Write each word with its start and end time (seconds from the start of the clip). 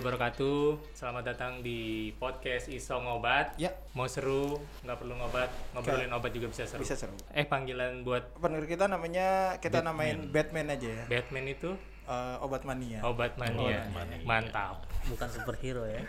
wabarakatuh. 0.00 0.80
Selamat 0.96 1.28
datang 1.28 1.60
di 1.60 2.08
podcast 2.16 2.72
Iso 2.72 2.96
Ngobat. 2.96 3.52
Ya. 3.60 3.76
Mau 3.92 4.08
seru, 4.08 4.56
nggak 4.80 4.96
perlu 4.96 5.12
ngobat, 5.12 5.52
ngobrolin 5.76 6.08
obat 6.08 6.32
juga 6.32 6.48
bisa 6.48 6.64
seru. 6.64 6.80
Bisa 6.80 6.96
seru. 6.96 7.12
Eh 7.36 7.44
panggilan 7.44 8.00
buat 8.00 8.32
Pendengar 8.40 8.64
kita 8.64 8.88
namanya 8.88 9.60
kita 9.60 9.84
namain 9.84 10.32
Batman 10.32 10.72
aja 10.72 10.88
ya. 10.88 11.04
Batman 11.06 11.46
itu 11.46 11.76
Eh, 12.10 12.36
obat 12.42 12.66
mania. 12.66 13.04
obat 13.04 13.36
mania. 13.38 13.86
Mantap. 14.26 14.82
bukan 15.06 15.28
superhero 15.30 15.86
ya 15.86 16.02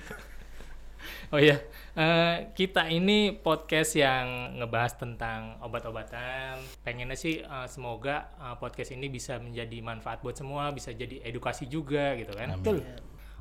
Oh 1.34 1.38
iya, 1.38 1.62
Eh, 1.94 2.36
kita 2.56 2.88
ini 2.88 3.36
podcast 3.36 3.94
yang 3.94 4.56
ngebahas 4.58 4.98
tentang 4.98 5.60
obat-obatan. 5.60 6.58
Pengennya 6.82 7.14
sih 7.14 7.44
eh, 7.44 7.68
semoga 7.68 8.32
eh, 8.40 8.56
podcast 8.56 8.96
ini 8.96 9.12
bisa 9.12 9.38
menjadi 9.38 9.78
manfaat 9.84 10.24
buat 10.24 10.34
semua, 10.34 10.72
bisa 10.72 10.90
jadi 10.90 11.22
edukasi 11.22 11.68
juga 11.68 12.16
gitu 12.16 12.34
kan. 12.34 12.56
Betul. 12.58 12.82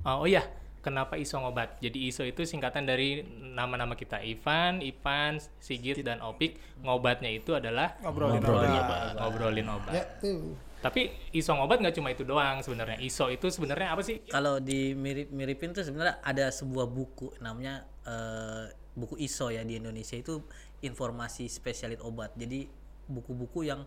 Uh, 0.00 0.24
oh 0.24 0.28
iya, 0.28 0.48
kenapa 0.80 1.20
ISO 1.20 1.36
ngobat? 1.40 1.76
Jadi 1.84 2.08
ISO 2.08 2.24
itu 2.24 2.48
singkatan 2.48 2.88
dari 2.88 3.20
nama-nama 3.52 3.92
kita 3.92 4.20
Ivan, 4.24 4.80
Ipan, 4.80 5.36
Sigit, 5.60 6.00
dan 6.00 6.24
Opik. 6.24 6.56
Ngobatnya 6.80 7.28
itu 7.28 7.52
adalah 7.52 8.00
Ngobrolin, 8.00 8.40
Ngobrolin 8.40 8.72
obat. 8.80 9.00
ngobrolin 9.20 9.68
obat. 9.68 9.92
Ya, 9.92 10.04
tuh. 10.20 10.56
Tapi 10.80 11.12
ISO 11.36 11.52
ngobat 11.52 11.84
nggak 11.84 11.96
cuma 12.00 12.08
itu 12.08 12.24
doang 12.24 12.64
sebenarnya. 12.64 12.96
ISO 13.04 13.28
itu 13.28 13.52
sebenarnya 13.52 13.92
apa 13.92 14.00
sih? 14.00 14.24
kalau 14.32 14.56
di 14.56 14.96
mirip 14.96 15.28
miripin 15.28 15.76
tuh 15.76 15.84
sebenarnya 15.84 16.24
ada 16.24 16.48
sebuah 16.48 16.88
buku 16.88 17.36
namanya 17.44 17.84
eh, 18.08 18.72
buku 18.96 19.20
ISO 19.20 19.52
ya 19.52 19.60
di 19.60 19.76
Indonesia 19.76 20.16
itu 20.16 20.40
informasi 20.80 21.52
spesialis 21.52 22.00
obat 22.00 22.32
jadi 22.32 22.64
buku-buku 23.12 23.68
yang 23.68 23.84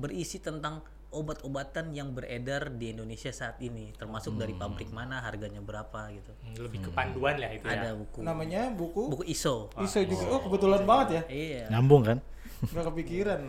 berisi 0.00 0.40
tentang 0.40 0.80
obat-obatan 1.10 1.90
yang 1.90 2.10
beredar 2.10 2.70
di 2.70 2.90
Indonesia 2.90 3.28
saat 3.28 3.58
ini 3.58 3.90
termasuk 3.92 4.34
dari 4.34 4.52
pabrik 4.52 4.88
mana 4.88 5.18
harganya 5.20 5.58
berapa 5.58 6.10
gitu 6.10 6.30
Hmm, 6.40 6.54
Lebih 6.56 6.78
ke 6.82 6.90
panduan 6.90 7.36
lah 7.36 7.50
itu 7.50 7.64
ya. 7.64 7.76
ada 7.76 7.90
buku 7.92 8.18
Namanya 8.20 8.70
buku 8.70 9.02
buku 9.08 9.24
ISO 9.24 9.68
ISO 9.76 10.00
juga. 10.02 10.24
Oh, 10.28 10.40
kebetulan 10.40 10.82
banget 10.82 11.08
ya. 11.10 11.22
iya 11.28 11.62
Nyambung 11.68 12.02
kan? 12.04 12.18
Gak 12.62 12.86
kepikiran. 12.86 13.40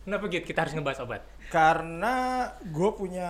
Kenapa 0.00 0.26
Git? 0.26 0.42
Kita 0.42 0.64
harus 0.64 0.72
ngebahas 0.72 1.00
obat. 1.00 1.22
Karena 1.50 2.14
gue 2.62 2.90
punya 2.90 3.28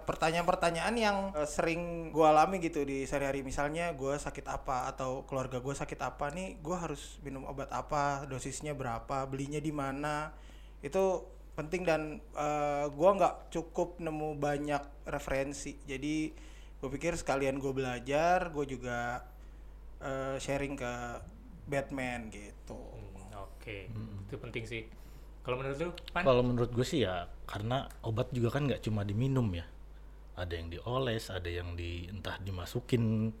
pertanyaan-pertanyaan 0.00 0.94
yang 0.96 1.16
eh, 1.30 1.44
sering 1.44 2.08
gue 2.08 2.24
alami 2.24 2.56
gitu 2.58 2.82
di 2.82 3.04
sehari-hari. 3.04 3.40
Misalnya 3.40 3.92
gue 3.92 4.16
sakit 4.16 4.42
apa 4.44 4.88
atau 4.88 5.22
keluarga 5.22 5.60
gue 5.60 5.70
sakit 5.70 5.98
apa 5.98 6.30
nih, 6.30 6.56
gue 6.58 6.72
harus 6.72 7.20
minum 7.20 7.44
obat 7.44 7.68
apa, 7.68 8.24
dosisnya 8.24 8.72
berapa, 8.72 9.28
belinya 9.28 9.58
di 9.58 9.70
mana. 9.70 10.32
Itu 10.80 11.28
penting 11.56 11.82
dan 11.88 12.20
eh, 12.36 12.86
gue 12.92 13.10
nggak 13.16 13.50
cukup 13.50 13.96
nemu 13.98 14.36
banyak 14.36 15.08
referensi. 15.08 15.80
Jadi 15.88 16.30
gue 16.76 16.88
pikir 16.92 17.16
sekalian 17.16 17.56
gue 17.56 17.72
belajar, 17.72 18.52
gue 18.52 18.64
juga 18.68 19.24
eh, 20.04 20.36
sharing 20.36 20.76
ke 20.76 20.92
Batman 21.66 22.28
gitu. 22.30 22.76
Hmm, 22.76 23.48
Oke, 23.48 23.90
itu 24.28 24.36
penting 24.38 24.64
sih. 24.68 24.84
Kalau 25.42 25.56
menurut 25.62 25.78
lu, 25.78 25.90
Pan? 26.12 26.22
Kalau 26.22 26.42
menurut 26.42 26.70
gue 26.74 26.86
sih 26.86 27.06
ya 27.06 27.30
karena 27.46 27.86
obat 28.02 28.30
juga 28.34 28.52
kan 28.54 28.68
nggak 28.68 28.84
cuma 28.84 29.02
diminum 29.02 29.46
ya. 29.54 29.66
Ada 30.36 30.60
yang 30.60 30.68
dioles, 30.68 31.32
ada 31.32 31.48
yang 31.48 31.72
di 31.78 32.04
entah 32.12 32.36
dimasukin 32.42 33.32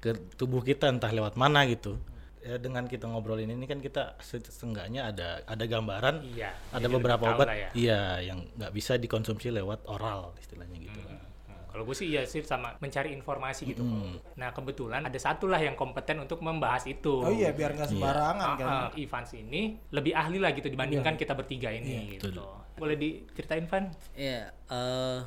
ke 0.00 0.16
tubuh 0.34 0.64
kita 0.64 0.88
entah 0.88 1.12
lewat 1.12 1.36
mana 1.36 1.68
gitu. 1.68 2.00
Ya 2.42 2.58
dengan 2.58 2.84
kita 2.84 3.06
ngobrolin 3.06 3.46
ini 3.48 3.64
kan 3.64 3.78
kita 3.78 4.18
se- 4.18 4.42
seenggaknya 4.42 5.06
ada 5.06 5.46
ada 5.46 5.62
gambaran, 5.64 6.26
Iya. 6.28 6.50
ada 6.68 6.86
beberapa 6.86 7.22
obat 7.28 7.46
ya. 7.48 7.68
iya 7.72 8.00
yang 8.20 8.50
nggak 8.52 8.72
bisa 8.72 8.94
dikonsumsi 8.94 9.48
lewat 9.48 9.86
oral 9.86 10.34
istilahnya 10.36 10.74
gitu. 10.76 10.98
Hmm, 10.98 11.22
Kalau 11.70 11.86
gue 11.86 11.94
sih 11.94 12.10
iya 12.10 12.26
sih 12.26 12.42
sama 12.42 12.74
mencari 12.76 13.10
informasi 13.12 13.62
gitu. 13.64 13.80
Hmm. 13.80 14.18
Nah 14.34 14.50
kebetulan 14.50 15.00
ada 15.00 15.14
satu 15.16 15.46
lah 15.46 15.56
yang 15.56 15.72
kompeten 15.72 16.18
untuk 16.18 16.38
membahas 16.38 16.82
itu. 16.84 17.14
Oh 17.16 17.30
iya, 17.30 17.48
biar 17.50 17.72
nggak 17.72 17.88
sembarangan 17.88 18.44
Ah, 18.44 18.56
kan. 18.58 18.66
ah, 18.66 18.88
Ivans 18.92 19.30
ini 19.32 19.62
lebih 19.88 20.12
ahli 20.12 20.36
lah 20.36 20.50
gitu 20.50 20.66
dibandingkan 20.66 21.14
kita 21.14 21.32
bertiga 21.32 21.70
ini 21.70 22.18
gitu. 22.18 22.42
Boleh 22.74 22.98
diceritain 22.98 23.64
Van? 23.64 23.86
Iya, 24.12 24.50
eh, 24.50 25.18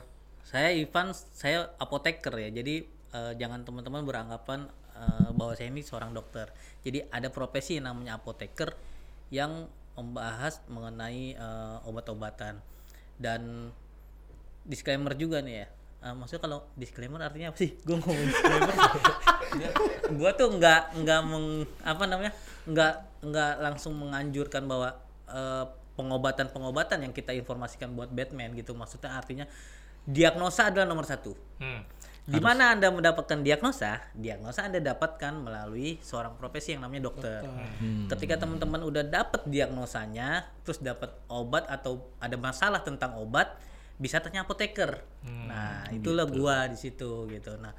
saya 0.43 0.69
Ivan, 0.69 1.15
saya 1.15 1.71
apoteker 1.77 2.35
ya. 2.35 2.51
Jadi 2.51 2.75
eh, 3.09 3.33
jangan 3.33 3.63
teman-teman 3.63 4.03
beranggapan 4.03 4.67
eh, 4.95 5.29
bahwa 5.35 5.53
saya 5.53 5.69
ini 5.69 5.83
seorang 5.83 6.15
dokter. 6.15 6.49
Jadi 6.81 7.05
ada 7.11 7.27
profesi 7.29 7.77
yang 7.77 7.91
namanya 7.91 8.17
apoteker 8.17 8.73
yang 9.29 9.67
membahas 9.95 10.59
mengenai 10.71 11.35
eh, 11.35 11.77
obat-obatan 11.87 12.59
dan 13.19 13.71
disclaimer 14.65 15.13
juga 15.15 15.39
nih 15.43 15.55
ya. 15.63 15.67
Eh, 16.05 16.13
maksudnya 16.13 16.41
kalau 16.43 16.59
disclaimer 16.75 17.21
artinya 17.21 17.53
apa 17.53 17.57
sih? 17.59 17.77
Gue 17.87 17.97
ngomong 17.99 18.25
disclaimer. 18.27 18.75
gue 20.19 20.31
tuh 20.35 20.49
nggak 20.59 21.01
nggak 21.01 21.21
meng 21.25 21.63
apa 21.81 22.03
namanya 22.05 22.33
nggak 22.67 22.93
nggak 23.23 23.53
langsung 23.63 23.95
menganjurkan 23.97 24.67
bahwa 24.67 24.99
eh, 25.31 25.65
pengobatan-pengobatan 25.95 27.07
yang 27.07 27.13
kita 27.15 27.31
informasikan 27.31 27.95
buat 27.95 28.11
Batman 28.11 28.51
gitu 28.53 28.75
maksudnya 28.75 29.15
artinya 29.15 29.47
diagnosa 30.05 30.69
adalah 30.69 30.85
nomor 30.85 31.07
satu 31.07 31.33
Hmm. 31.55 31.81
Di 32.25 32.41
mana 32.41 32.73
anda 32.73 32.89
mendapatkan 32.89 33.45
diagnosa? 33.45 34.01
Diagnosa 34.17 34.65
anda 34.65 34.81
dapatkan 34.81 35.45
melalui 35.45 36.01
seorang 36.01 36.33
profesi 36.33 36.73
yang 36.73 36.81
namanya 36.81 37.13
dokter. 37.13 37.45
Ketika 38.09 38.41
teman-teman 38.41 38.81
udah 38.81 39.05
dapat 39.05 39.45
diagnosanya 39.45 40.49
terus 40.65 40.81
dapat 40.81 41.13
obat 41.29 41.69
atau 41.69 42.01
ada 42.17 42.33
masalah 42.33 42.81
tentang 42.81 43.13
obat 43.21 43.53
bisa 44.01 44.17
tanya 44.25 44.41
apoteker. 44.41 45.05
Nah 45.25 45.85
itulah 45.93 46.25
gua 46.25 46.65
di 46.65 46.77
situ 46.81 47.29
gitu. 47.29 47.61
Nah 47.61 47.77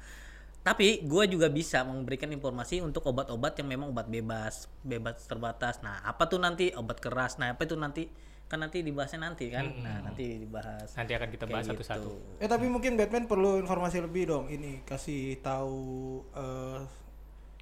tapi 0.63 1.03
gua 1.03 1.27
juga 1.27 1.51
bisa 1.51 1.83
memberikan 1.83 2.31
informasi 2.31 2.79
untuk 2.79 3.03
obat-obat 3.07 3.55
yang 3.59 3.67
memang 3.67 3.91
obat 3.91 4.07
bebas 4.07 4.71
bebas 4.79 5.27
terbatas. 5.27 5.83
Nah 5.83 5.99
apa 6.07 6.23
tuh 6.23 6.39
nanti 6.39 6.71
obat 6.71 7.03
keras? 7.03 7.35
Nah 7.35 7.51
apa 7.51 7.67
itu 7.67 7.75
nanti 7.75 8.07
kan 8.47 8.57
nanti 8.57 8.79
dibahasnya 8.79 9.19
nanti 9.21 9.51
kan 9.51 9.67
nah 9.77 9.99
nanti 10.01 10.39
dibahas 10.39 10.87
Nanti 10.95 11.11
akan 11.11 11.29
kita 11.29 11.45
bahas 11.45 11.67
satu-satu. 11.67 12.07
gitu. 12.07 12.39
Eh 12.39 12.47
tapi 12.47 12.65
mungkin 12.65 12.95
Batman 12.95 13.27
perlu 13.27 13.59
informasi 13.59 13.99
lebih 13.99 14.23
dong. 14.25 14.45
Ini 14.47 14.81
kasih 14.83 15.39
tahu 15.39 15.79
eh, 16.31 16.79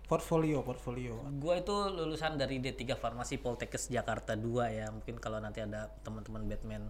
portfolio 0.06 0.62
portfolio. 0.62 1.18
Gua 1.36 1.58
itu 1.58 1.74
lulusan 1.90 2.38
dari 2.38 2.62
D3 2.62 2.94
Farmasi 2.94 3.38
Poltekkes 3.38 3.90
Jakarta 3.90 4.38
2 4.38 4.46
ya. 4.72 4.88
Mungkin 4.90 5.18
kalau 5.18 5.42
nanti 5.42 5.60
ada 5.60 5.90
teman-teman 6.02 6.46
Batman 6.46 6.86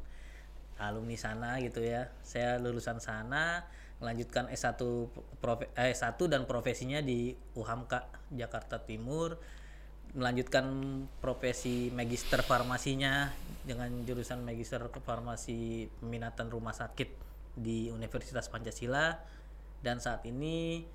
alumni 0.76 1.16
sana 1.16 1.56
gitu 1.60 1.80
ya. 1.80 2.12
Saya 2.20 2.60
lulusan 2.60 3.00
sana, 3.00 3.64
melanjutkan 3.98 4.52
S1 4.52 4.76
profe- 5.40 5.72
eh, 5.74 5.96
S1 5.96 6.20
dan 6.28 6.44
profesinya 6.44 7.00
di 7.00 7.32
UHAMKA 7.56 8.12
Jakarta 8.36 8.76
Timur. 8.78 9.40
Melanjutkan 10.14 10.66
profesi 11.18 11.90
magister 11.90 12.46
farmasinya 12.46 13.34
dengan 13.66 13.90
jurusan 14.06 14.46
magister 14.46 14.86
farmasi 15.02 15.90
peminatan 16.00 16.54
rumah 16.54 16.78
sakit 16.78 17.10
di 17.56 17.90
Universitas 17.90 18.52
Pancasila 18.52 19.18
dan 19.82 19.98
saat 19.98 20.28
ini 20.30 20.86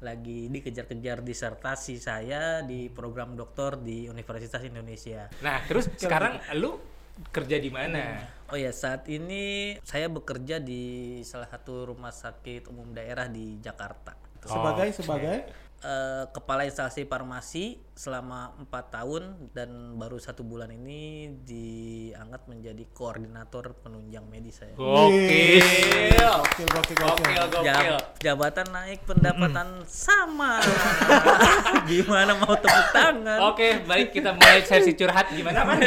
lagi 0.00 0.48
dikejar-kejar 0.48 1.20
disertasi 1.20 2.00
saya 2.00 2.64
di 2.64 2.88
program 2.88 3.36
doktor 3.36 3.80
di 3.80 4.08
Universitas 4.08 4.64
Indonesia. 4.64 5.28
Nah 5.44 5.60
terus 5.68 5.92
sekarang 5.96 6.40
lu 6.56 6.80
kerja 7.28 7.60
di 7.60 7.68
mana? 7.68 8.24
Oh 8.48 8.56
ya, 8.56 8.72
saat 8.72 9.04
ini 9.12 9.76
saya 9.84 10.08
bekerja 10.08 10.56
di 10.56 11.20
salah 11.20 11.46
satu 11.46 11.92
rumah 11.92 12.10
sakit 12.10 12.72
umum 12.72 12.96
daerah 12.96 13.28
di 13.28 13.60
Jakarta. 13.60 14.16
Sebagai 14.40 14.88
sebagai 14.96 15.36
Eh, 15.80 16.24
kepala 16.36 16.68
instalasi 16.68 17.08
farmasi 17.08 17.80
selama 17.96 18.52
empat 18.60 19.00
tahun 19.00 19.48
dan 19.56 19.96
baru 19.96 20.20
satu 20.20 20.44
bulan 20.44 20.68
ini 20.68 21.32
diangkat 21.40 22.52
menjadi 22.52 22.84
koordinator 22.92 23.72
penunjang 23.80 24.28
medis 24.28 24.60
saya. 24.60 24.76
Gokil. 24.76 25.64
Gokil, 26.20 26.68
gokil, 26.68 26.96
gokil. 27.00 27.00
Gokil, 27.00 27.44
gokil. 27.48 27.64
Jab- 27.64 28.12
jabatan 28.20 28.68
naik, 28.76 29.00
pendapatan 29.08 29.68
sama. 29.88 30.60
Gimana 31.88 32.36
mau 32.36 32.52
tepuk 32.60 32.86
tangan? 32.92 33.38
Oke, 33.48 33.80
baik 33.88 34.12
kita 34.12 34.36
mulai 34.36 34.60
sesi 34.60 34.92
curhat 34.92 35.32
gimana? 35.32 35.64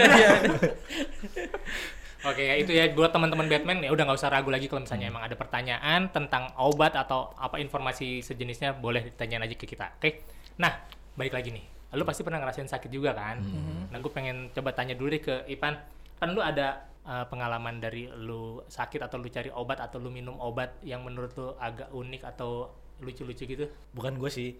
Oke 2.23 2.43
ya 2.47 2.55
itu 2.55 2.71
ya 2.71 2.87
buat 2.95 3.11
teman-teman 3.11 3.51
Batman 3.51 3.83
ya 3.83 3.91
udah 3.91 4.03
nggak 4.07 4.19
usah 4.19 4.31
ragu 4.31 4.47
lagi 4.47 4.71
kalau 4.71 4.87
misalnya 4.87 5.11
emang 5.11 5.27
ada 5.27 5.35
pertanyaan 5.35 6.07
tentang 6.07 6.55
obat 6.55 6.95
atau 6.95 7.35
apa 7.35 7.59
informasi 7.59 8.23
sejenisnya 8.23 8.79
boleh 8.79 9.11
ditanyain 9.11 9.43
aja 9.43 9.55
ke 9.59 9.67
kita. 9.67 9.99
Oke. 9.99 10.23
Nah 10.55 10.71
balik 11.19 11.35
lagi 11.35 11.51
nih, 11.51 11.65
lu 11.93 12.07
pasti 12.07 12.23
pernah 12.23 12.39
ngerasain 12.39 12.71
sakit 12.71 12.89
juga 12.89 13.11
kan? 13.11 13.43
Nah 13.91 13.97
gue 13.99 14.11
pengen 14.11 14.49
coba 14.55 14.71
tanya 14.71 14.95
dulu 14.95 15.11
deh 15.13 15.21
ke 15.21 15.35
Ipan, 15.51 15.75
kan 16.17 16.31
lu 16.31 16.39
ada 16.39 16.89
uh, 17.03 17.27
pengalaman 17.27 17.83
dari 17.83 18.07
lu 18.07 18.63
sakit 18.65 19.03
atau 19.03 19.19
lu 19.19 19.27
cari 19.27 19.51
obat 19.51 19.83
atau 19.83 19.99
lu 19.99 20.07
minum 20.07 20.39
obat 20.39 20.79
yang 20.81 21.03
menurut 21.03 21.35
lu 21.35 21.53
agak 21.59 21.91
unik 21.91 22.23
atau 22.33 22.71
lucu-lucu 23.03 23.43
gitu? 23.45 23.65
Bukan 23.91 24.15
gue 24.15 24.31
sih, 24.31 24.55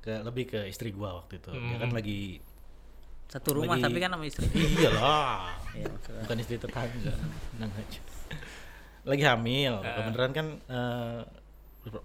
ke 0.00 0.24
lebih 0.24 0.44
ke 0.56 0.60
istri 0.68 0.92
gua 0.92 1.20
waktu 1.20 1.36
itu. 1.40 1.52
Dia 1.52 1.78
kan 1.80 1.90
lagi 1.92 2.40
Satu 3.34 3.48
rumah 3.52 3.74
Lagi- 3.74 3.84
tapi 3.84 3.98
kan 3.98 4.10
sama 4.10 4.24
istri. 4.24 4.46
iyalah. 4.46 5.50
Iya, 5.74 5.90
maksudnya. 5.90 6.22
bukan 6.22 6.36
istri 6.38 6.54
tetangga 6.56 7.12
tenang 7.50 7.72
aja 7.74 8.00
lagi 9.04 9.22
hamil 9.22 9.74
kebenaran 9.82 10.30
kan 10.32 10.46
eh, 10.64 11.20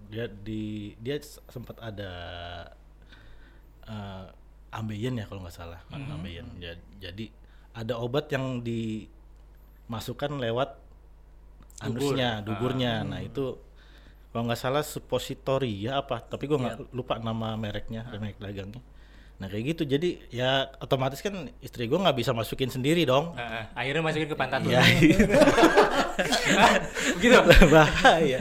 dia 0.10 0.26
di 0.26 0.64
dia 0.98 1.16
sempat 1.22 1.78
ada 1.80 2.12
eh 3.86 4.26
ambeien 4.72 5.14
ya 5.14 5.26
kalau 5.26 5.42
nggak 5.42 5.54
salah 5.54 5.78
Hmm. 5.88 6.10
ambeien 6.12 6.50
Ya, 6.58 6.74
jadi 7.00 7.30
ada 7.72 7.94
obat 7.96 8.30
yang 8.30 8.60
dimasukkan 8.60 10.34
lewat 10.36 10.82
Dubur. 11.80 12.10
anusnya 12.12 12.30
dugurnya 12.42 12.94
Hmm. 13.00 13.10
nah 13.10 13.20
itu 13.20 13.58
kalau 14.30 14.46
nggak 14.46 14.60
salah 14.60 14.82
suppositori 14.82 15.72
ya 15.80 16.02
apa 16.02 16.20
tapi 16.20 16.46
gua 16.46 16.58
nggak 16.60 16.90
lupa 16.92 17.18
nama 17.18 17.54
mereknya 17.54 18.10
merek 18.12 18.38
dagangnya 18.38 18.82
nah 19.40 19.48
kayak 19.48 19.72
gitu. 19.76 19.84
Jadi 19.88 20.20
ya 20.30 20.68
otomatis 20.84 21.24
kan 21.24 21.48
istri 21.64 21.88
gua 21.88 22.04
nggak 22.04 22.18
bisa 22.20 22.36
masukin 22.36 22.68
sendiri 22.68 23.08
dong. 23.08 23.40
Heeh, 23.40 23.64
akhirnya 23.72 24.04
masukin 24.04 24.28
ke 24.28 24.36
pantat 24.36 24.60
lu. 24.64 24.70
ya 24.76 24.84
Begitu. 27.16 27.40
bahaya. 27.72 28.40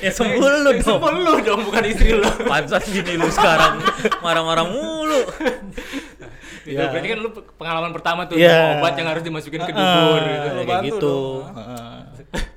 Ya 0.00 0.10
sebel 0.12 0.44
lu 0.64 0.70
dong. 0.76 0.84
Sebel 0.84 1.14
lu 1.24 1.34
dong, 1.40 1.60
bukan 1.64 1.84
istri 1.88 2.12
lu. 2.12 2.28
pantas 2.44 2.84
gini 2.88 3.16
lu 3.16 3.28
sekarang. 3.32 3.80
Marah-marah 4.24 4.68
mulu 4.68 5.24
Gitu. 6.70 6.78
Ya. 6.78 6.86
Berarti 6.88 7.08
kan 7.08 7.18
lu 7.18 7.30
pengalaman 7.58 7.90
pertama 7.90 8.20
tuh 8.24 8.38
Iya. 8.38 8.78
obat 8.78 8.94
yang 8.94 9.08
harus 9.10 9.22
dimasukin 9.22 9.60
ke 9.60 9.72
dubur 9.72 10.20
gitu. 10.22 10.48
Lu 10.48 10.62
kayak 10.62 10.82
gitu 10.86 11.16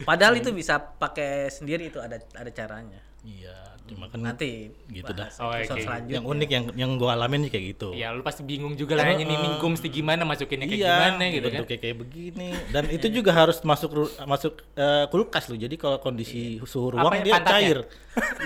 padahal 0.04 0.38
itu 0.38 0.52
bisa 0.52 0.78
pakai 0.78 1.50
sendiri 1.50 1.90
itu 1.90 1.98
ada 1.98 2.20
ada 2.36 2.52
caranya 2.52 3.00
iya 3.24 3.56
cuma 3.84 4.08
kan 4.08 4.22
nanti 4.22 4.72
gitu 4.88 5.12
dah. 5.12 5.28
Oh, 5.40 5.52
oke. 5.52 5.66
selanjutnya 5.76 6.16
yang 6.16 6.24
unik 6.24 6.50
yang 6.50 6.66
yang 6.74 6.92
gua 6.96 7.18
alamin 7.18 7.48
sih 7.48 7.52
kayak 7.52 7.66
gitu 7.76 7.92
Ya 7.92 8.12
lu 8.12 8.24
pasti 8.24 8.40
bingung 8.42 8.80
juga 8.80 8.96
lah 8.96 9.12
nih 9.12 9.26
minggu 9.26 9.60
mesti 9.66 9.88
gimana 9.90 10.24
masukinnya 10.24 10.68
kayak 10.68 10.80
iya 10.80 10.92
gimana 10.94 11.24
gitu 11.28 11.48
kan. 11.48 11.60
bentuknya 11.60 11.80
kayak 11.82 11.98
begini 12.00 12.48
dan 12.72 12.84
itu 12.96 13.08
juga 13.12 13.32
harus 13.34 13.60
masuk 13.64 13.92
masuk 14.24 14.54
eh, 14.76 15.06
kulkas 15.12 15.52
loh 15.52 15.60
jadi 15.60 15.76
kalau 15.76 15.98
kondisi 16.00 16.64
suhu 16.64 16.94
Apa 16.94 17.02
ruang 17.02 17.14
ya, 17.18 17.24
dia 17.24 17.34
pantatnya? 17.34 17.54
cair 17.60 17.78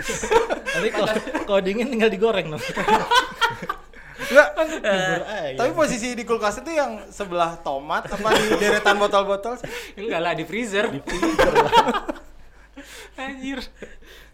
tapi 0.78 0.88
kalau 0.90 1.08
kalau 1.46 1.62
dingin 1.62 1.88
tinggal 1.88 2.10
digoreng 2.10 2.48
dong 2.54 2.64
Enggak. 4.28 4.50
Ayam. 4.58 5.58
Tapi 5.58 5.72
posisi 5.72 6.14
di 6.14 6.24
kulkas 6.28 6.60
itu 6.60 6.72
yang 6.76 7.08
sebelah 7.10 7.60
tomat 7.64 8.08
apa 8.12 8.30
di 8.36 8.60
deretan 8.60 9.00
botol-botol 9.00 9.56
sih? 9.60 9.68
Enggak 10.00 10.20
lah 10.20 10.34
di 10.36 10.44
freezer. 10.44 10.92
Anjir. 13.18 13.60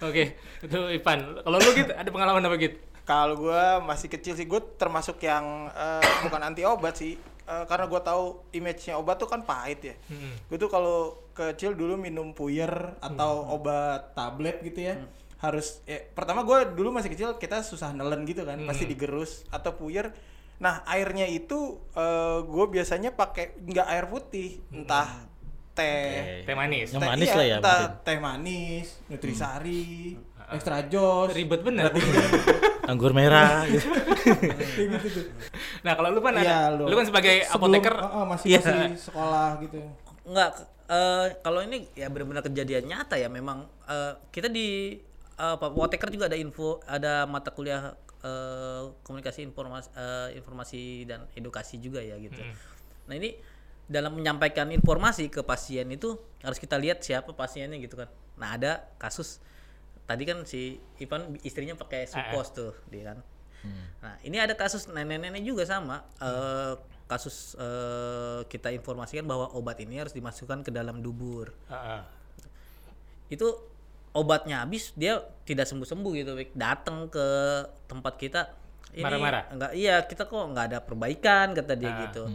Oke, 0.04 0.36
itu 0.60 0.80
Ipan. 1.00 1.40
Kalau 1.40 1.58
lu 1.58 1.70
gitu 1.72 1.92
ada 1.96 2.10
pengalaman 2.12 2.44
apa 2.44 2.56
gitu? 2.60 2.76
Kalau 3.04 3.36
gua 3.36 3.84
masih 3.84 4.08
kecil 4.08 4.36
sih, 4.36 4.48
gue 4.48 4.60
termasuk 4.80 5.20
yang 5.24 5.72
eh, 5.72 6.04
bukan 6.24 6.40
anti 6.44 6.64
obat 6.68 7.00
sih. 7.00 7.16
Eh, 7.44 7.64
karena 7.68 7.88
gua 7.88 8.00
tahu 8.04 8.44
image-nya 8.56 9.00
obat 9.00 9.20
tuh 9.20 9.28
kan 9.28 9.44
pahit 9.44 9.80
ya. 9.84 9.96
Hmm. 10.12 10.36
Gue 10.48 10.58
tuh 10.60 10.72
kalau 10.72 11.16
kecil 11.32 11.76
dulu 11.76 11.96
minum 11.96 12.32
puyer 12.36 12.72
atau 13.00 13.48
obat 13.56 14.16
tablet 14.16 14.60
gitu 14.64 14.80
ya. 14.92 14.96
Harus 15.44 15.84
ya, 15.84 16.00
pertama 16.10 16.42
gua 16.42 16.64
dulu 16.64 16.90
masih 16.90 17.12
kecil 17.12 17.36
kita 17.36 17.60
susah 17.62 17.92
nelen 17.92 18.24
gitu 18.24 18.42
kan, 18.42 18.56
pasti 18.64 18.88
digerus 18.88 19.44
atau 19.50 19.76
puyer. 19.76 20.16
Nah, 20.56 20.80
airnya 20.88 21.28
itu 21.28 21.60
eh, 21.92 22.40
gue 22.42 22.66
biasanya 22.70 23.12
pakai 23.12 23.60
nggak 23.60 23.88
air 23.90 24.06
putih, 24.08 24.64
entah 24.72 25.28
teh 25.74 26.42
Teh 26.42 26.56
manis. 26.56 26.90
Yang 26.90 27.02
Teh- 27.02 27.12
manis 27.12 27.28
iya, 27.28 27.36
lah 27.36 27.46
ya 27.46 27.56
entah 27.60 27.80
mungkin. 27.82 28.06
teh 28.06 28.18
manis, 28.18 28.88
nutrisari, 29.06 30.16
extra 30.50 30.78
jos. 30.86 31.30
Ribet 31.30 31.60
bener. 31.62 31.92
anggur 32.84 33.12
merah 33.12 33.64
gitu. 33.72 33.88
Nah, 35.84 35.94
kalau 35.94 36.12
lu 36.12 36.20
kan 36.20 36.36
ada, 36.36 36.72
lu. 36.72 36.88
lu 36.88 36.94
kan 36.94 37.04
sebagai 37.04 37.44
Sebelum- 37.44 37.80
apoteker 37.80 37.96
oh, 37.98 38.12
oh, 38.14 38.26
masih 38.26 38.48
Iya. 38.50 38.60
masih 38.62 39.00
sekolah 39.02 39.50
gitu. 39.60 39.80
Enggak, 40.24 40.50
eh, 40.88 41.28
kalau 41.40 41.60
ini 41.60 41.88
ya 41.94 42.08
benar-benar 42.08 42.44
kejadian 42.44 42.84
nyata 42.86 43.16
ya 43.16 43.28
memang 43.28 43.68
eh, 43.86 44.14
kita 44.30 44.48
di 44.48 45.00
eh, 45.44 45.54
apa, 45.60 45.68
apoteker 45.68 46.08
juga 46.08 46.32
ada 46.32 46.40
info 46.40 46.80
ada 46.88 47.28
mata 47.28 47.52
kuliah 47.52 47.92
eh, 48.24 48.84
komunikasi 49.04 49.44
informasi 49.44 49.90
eh, 49.92 50.30
informasi 50.40 50.82
dan 51.04 51.28
edukasi 51.36 51.84
juga 51.84 52.00
ya 52.00 52.16
gitu. 52.16 52.40
Nah, 53.12 53.16
ini 53.20 53.36
dalam 53.84 54.16
menyampaikan 54.16 54.72
informasi 54.72 55.28
ke 55.28 55.44
pasien 55.44 55.92
itu 55.92 56.16
harus 56.40 56.56
kita 56.56 56.80
lihat 56.80 57.04
siapa 57.04 57.36
pasiennya 57.36 57.76
gitu 57.84 58.00
kan. 58.00 58.08
Nah, 58.40 58.56
ada 58.56 58.88
kasus 58.96 59.44
tadi 60.08 60.24
kan 60.24 60.48
si 60.48 60.80
Ivan 61.04 61.36
istrinya 61.44 61.76
pakai 61.76 62.08
supos 62.08 62.56
tuh 62.56 62.72
dia 62.88 63.12
kan. 63.12 63.20
Nah, 64.04 64.16
ini 64.28 64.40
ada 64.40 64.56
kasus 64.60 64.92
nenek-nenek 64.92 65.44
juga 65.44 65.64
sama. 65.64 66.04
eh, 66.20 66.76
kasus 67.04 67.54
eh, 67.60 68.42
kita 68.48 68.72
informasikan 68.72 69.28
bahwa 69.28 69.52
obat 69.54 69.78
ini 69.84 70.00
harus 70.00 70.16
dimasukkan 70.16 70.64
ke 70.64 70.72
dalam 70.72 71.04
dubur. 71.04 71.52
Heeh. 71.68 72.02
Itu 73.32 73.73
obatnya 74.14 74.62
habis 74.62 74.94
dia 74.94 75.20
tidak 75.44 75.66
sembuh-sembuh 75.68 76.12
gitu, 76.16 76.32
Wik. 76.38 76.56
Datang 76.56 77.10
ke 77.10 77.28
tempat 77.90 78.16
kita 78.18 78.42
Marah-marah? 78.94 79.50
enggak 79.50 79.72
iya 79.74 80.06
kita 80.06 80.30
kok 80.30 80.54
nggak 80.54 80.66
ada 80.70 80.78
perbaikan 80.78 81.58
kata 81.58 81.74
dia 81.74 81.92
gitu. 82.06 82.30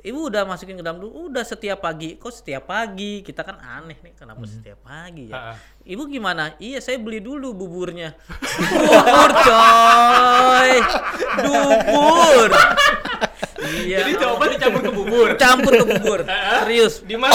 Ibu 0.00 0.32
udah 0.32 0.48
masukin 0.48 0.80
ke 0.80 0.84
dalam 0.86 0.96
dulu, 0.96 1.28
udah 1.28 1.44
setiap 1.44 1.84
pagi. 1.84 2.16
Kok 2.16 2.32
setiap 2.32 2.72
pagi? 2.72 3.20
Kita 3.20 3.44
kan 3.44 3.60
aneh 3.60 4.00
nih, 4.00 4.16
kenapa 4.16 4.40
setiap 4.48 4.80
pagi 4.80 5.28
ya? 5.28 5.36
Ah, 5.36 5.44
ah. 5.52 5.56
Ibu 5.84 6.08
gimana? 6.08 6.56
Iya, 6.56 6.80
saya 6.80 6.96
beli 6.96 7.20
dulu 7.20 7.52
buburnya. 7.52 8.16
Bubur, 8.80 9.30
coy. 9.44 10.72
Dubur. 11.44 12.48
Iya. 13.60 13.96
Jadi 14.00 14.12
coba 14.60 14.76
dicampur 14.76 14.82
ke 14.84 14.92
bubur. 14.92 15.28
campur 15.34 15.72
ke 15.72 15.86
bubur. 15.88 16.20
Serius. 16.62 16.94
Di 17.00 17.16
mana? 17.16 17.34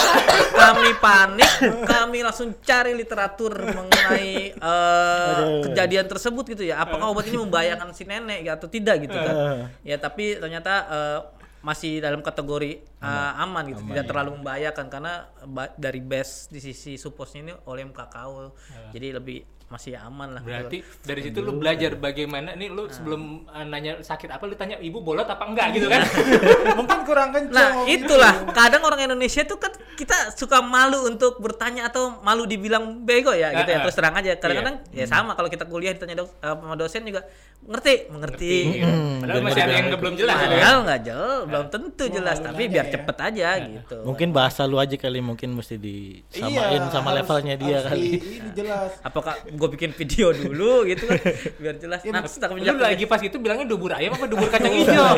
Kami 0.53 0.89
panik, 1.01 1.51
kami 1.83 2.21
langsung 2.21 2.53
cari 2.61 2.93
literatur 2.93 3.53
mengenai 3.57 4.53
eh, 4.53 5.43
kejadian 5.65 6.05
tersebut 6.05 6.45
gitu 6.53 6.63
ya. 6.63 6.79
Apakah 6.79 7.09
obat 7.09 7.25
ini 7.25 7.41
membahayakan 7.41 7.91
si 7.91 8.05
nenek 8.05 8.45
ya, 8.45 8.55
atau 8.55 8.69
tidak 8.69 9.09
gitu 9.09 9.17
kan? 9.17 9.35
Ya 9.81 9.97
tapi 9.97 10.37
ternyata 10.37 10.73
eh, 10.85 11.19
masih 11.65 11.97
dalam 11.97 12.21
kategori 12.21 12.77
eh, 13.01 13.41
aman 13.41 13.65
gitu, 13.73 13.81
tidak 13.89 14.05
terlalu 14.05 14.37
membahayakan 14.37 14.85
karena 14.85 15.13
ba- 15.49 15.73
dari 15.73 15.97
base 15.97 16.53
di 16.53 16.61
sisi 16.61 16.93
suposnya 16.93 17.41
ini 17.41 17.53
oleh 17.65 17.81
kakao, 17.89 18.53
jadi 18.93 19.17
lebih 19.17 19.41
masih 19.65 19.97
aman 19.97 20.37
lah. 20.37 20.41
Berarti 20.45 20.85
dari 21.01 21.21
situ 21.25 21.41
lu 21.41 21.57
belajar 21.57 21.97
bagaimana 21.97 22.53
nih 22.53 22.69
lu 22.69 22.85
sebelum 22.85 23.49
uh, 23.49 23.65
nanya 23.65 23.97
sakit 23.97 24.29
apa 24.29 24.45
lu 24.45 24.53
tanya 24.53 24.77
ibu 24.77 25.01
bolot 25.01 25.25
apa 25.25 25.41
enggak 25.41 25.73
gitu 25.73 25.89
kan? 25.89 26.05
Mungkin 26.79 26.99
kurang 27.01 27.29
kencang. 27.33 27.53
Nah, 27.53 27.69
gitu. 27.89 28.13
itulah 28.13 28.33
kadang 28.53 28.85
orang 28.85 29.09
Indonesia 29.09 29.41
tuh 29.41 29.57
kan 29.57 29.73
kita 29.97 30.37
suka 30.37 30.61
malu 30.61 31.09
untuk 31.09 31.41
bertanya 31.41 31.89
atau 31.89 32.21
malu 32.21 32.45
dibilang 32.45 33.01
bego 33.01 33.33
ya 33.33 33.51
gitu 33.57 33.69
ya. 33.73 33.75
Ah, 33.75 33.81
ah. 33.81 33.83
Terus 33.89 33.95
terang 33.97 34.15
aja. 34.15 34.31
Kadang-kadang 34.37 34.75
ya 34.93 35.05
sama 35.09 35.33
kalau 35.33 35.49
kita 35.49 35.65
kuliah 35.65 35.97
ditanya 35.97 36.21
dok, 36.21 36.29
eh, 36.45 36.53
sama 36.53 36.75
dosen 36.77 37.01
juga 37.01 37.25
ngerti, 37.65 37.95
mengerti. 38.13 38.55
Iya. 38.77 38.89
Padahal 39.25 39.41
masih 39.41 39.61
ada 39.65 39.73
yang 39.73 39.87
belum 39.97 40.13
jelas 40.13 40.35
gitu? 40.37 40.53
Padahal 40.53 40.77
nggak 40.85 41.01
jelas, 41.01 41.41
belum 41.49 41.65
tentu 41.73 42.03
jelas, 42.13 42.37
tapi 42.37 42.63
biar 42.69 42.85
cepet 42.93 43.17
aja 43.17 43.47
gitu. 43.65 43.97
mungkin 44.05 44.29
bahasa 44.29 44.61
lu 44.69 44.77
aja 44.77 44.93
kali 44.93 45.17
mungkin 45.23 45.57
mesti 45.57 45.75
disamain 45.81 46.77
Iya, 46.77 46.93
sama 46.93 47.09
harus- 47.09 47.25
levelnya 47.25 47.55
dia 47.57 47.81
harus 47.81 47.89
kali 47.89 48.05
Ini 48.37 48.49
jelas. 48.53 48.91
Apakah 49.01 49.33
gue 49.55 49.69
bikin 49.73 49.91
video 49.91 50.29
dulu 50.31 50.83
gitu 50.83 51.07
kan 51.07 51.19
biar 51.57 51.75
jelas. 51.79 51.99
Nah, 52.05 52.21
terus 52.21 52.35
tak 52.35 52.51
Lu 52.51 52.75
lagi 52.75 53.05
pas 53.07 53.19
itu 53.19 53.37
bilangnya 53.39 53.65
dubur 53.65 53.95
ayam 53.95 54.13
apa 54.13 54.27
dubur 54.27 54.47
kacang 54.51 54.71
hijau? 54.71 55.15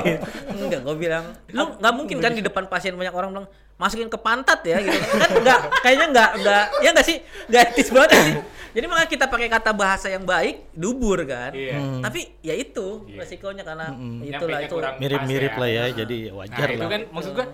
enggak 0.54 0.82
gue 0.86 0.96
bilang 0.96 1.26
lu 1.52 1.64
nggak 1.78 1.94
mungkin 1.94 2.18
kan 2.22 2.32
di 2.32 2.42
depan 2.42 2.70
pasien 2.70 2.94
banyak 2.94 3.12
orang 3.12 3.30
bilang 3.34 3.48
masukin 3.78 4.10
ke 4.10 4.18
pantat 4.18 4.62
ya 4.64 4.78
gitu 4.80 4.94
kan. 4.96 5.10
Kan 5.20 5.30
enggak 5.42 5.60
kayaknya 5.82 6.06
enggak 6.14 6.30
enggak 6.38 6.64
ya 6.80 6.90
enggak 6.94 7.08
sih? 7.08 7.18
Enggak 7.50 7.62
etis 7.74 7.90
banget 7.90 8.10
sih. 8.16 8.36
Jadi 8.68 8.86
makanya 8.86 9.10
kita 9.10 9.26
pakai 9.26 9.48
kata 9.50 9.72
bahasa 9.74 10.06
yang 10.06 10.22
baik 10.22 10.70
dubur 10.70 11.18
kan. 11.26 11.50
Iya. 11.50 11.98
tapi 11.98 12.30
ya 12.46 12.54
itu 12.54 13.10
resikonya 13.10 13.66
karena 13.66 13.90
itulah 14.22 14.38
Nyampainya 14.38 14.60
itu 14.70 14.76
kurang 14.78 14.94
mirip-mirip 15.02 15.54
pas 15.54 15.62
lah 15.66 15.70
ya 15.70 15.84
jadi 15.98 16.18
Nah, 16.30 16.36
wajar 16.38 16.68
itu 16.70 16.78
lah. 16.78 16.90
kan 16.94 17.02
maksud 17.10 17.32
gua 17.34 17.48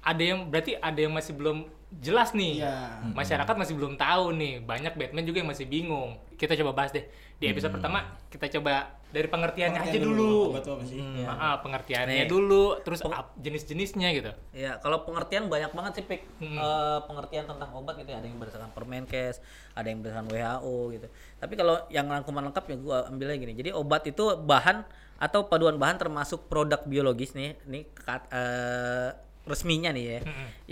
ada 0.00 0.22
yang 0.24 0.48
berarti 0.48 0.72
ada 0.80 0.96
yang 0.96 1.12
masih 1.12 1.32
belum 1.36 1.68
jelas 1.98 2.30
nih. 2.30 2.62
Iya. 2.62 3.02
Masyarakat 3.10 3.54
masih 3.58 3.74
belum 3.74 3.98
tahu 3.98 4.30
nih. 4.32 4.62
Banyak 4.62 4.94
Batman 4.94 5.26
juga 5.26 5.42
yang 5.42 5.50
masih 5.50 5.66
bingung. 5.66 6.14
Kita 6.38 6.54
coba 6.54 6.70
bahas 6.72 6.94
deh. 6.94 7.02
Di 7.36 7.48
episode 7.48 7.72
pertama 7.72 8.04
kita 8.28 8.46
coba 8.54 9.00
dari 9.10 9.26
pengertiannya 9.26 9.80
aja 9.80 9.90
Pengertian 9.90 10.06
dulu. 10.06 10.54
Obat 10.54 10.62
tuh 10.62 10.72
apa 10.78 10.84
sih? 10.86 11.00
Ah, 11.26 11.34
ah, 11.34 11.54
pengertiannya 11.58 12.22
Nih. 12.22 12.30
dulu, 12.30 12.78
terus 12.84 13.00
jenis-jenisnya 13.34 14.08
gitu. 14.14 14.30
ya 14.52 14.78
kalau 14.78 15.02
pengertian 15.02 15.48
banyak 15.48 15.72
banget 15.72 15.92
sih 15.98 16.04
Pik. 16.04 16.22
Hmm. 16.38 16.54
Eh, 16.54 16.98
pengertian 17.08 17.48
tentang 17.48 17.74
obat 17.74 17.96
gitu 17.96 18.12
ada 18.12 18.22
yang 18.22 18.38
berdasarkan 18.38 18.70
Permenkes 18.70 19.40
ada 19.72 19.86
yang 19.88 19.98
berdasarkan 19.98 20.28
WHO 20.28 20.76
gitu 20.92 21.06
tapi 21.38 21.54
kalau 21.56 21.80
yang 21.88 22.06
rangkuman 22.06 22.44
lengkap 22.46 22.64
ya 22.66 22.76
gua 22.76 22.98
ambilnya 23.08 23.34
gini 23.34 23.52
jadi 23.56 23.70
obat 23.72 24.04
itu 24.04 24.36
bahan 24.36 24.84
atau 25.16 25.48
paduan 25.48 25.74
bahan 25.74 25.96
termasuk 25.96 26.46
produk 26.46 26.84
biologis 26.84 27.32
nih 27.32 27.56
nih 27.64 27.82
kat- 27.94 28.28
eh, 28.30 29.10
resminya 29.50 29.90
nih 29.90 30.04
ya 30.06 30.20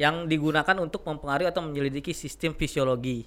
yang 0.09 0.31
digunakan 0.31 0.79
untuk 0.79 1.03
mempengaruhi 1.03 1.51
atau 1.51 1.67
menyelidiki 1.67 2.15
sistem 2.15 2.55
fisiologi 2.55 3.27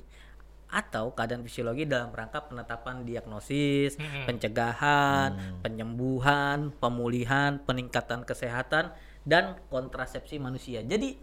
atau 0.71 1.11
keadaan 1.11 1.43
fisiologi 1.43 1.83
dalam 1.83 2.15
rangka 2.15 2.47
penetapan 2.47 3.03
diagnosis, 3.03 3.99
pencegahan, 4.23 5.59
penyembuhan, 5.59 6.71
pemulihan, 6.79 7.59
peningkatan 7.67 8.23
kesehatan 8.23 8.95
dan 9.27 9.59
kontrasepsi 9.67 10.39
manusia. 10.39 10.79
Jadi 10.79 11.19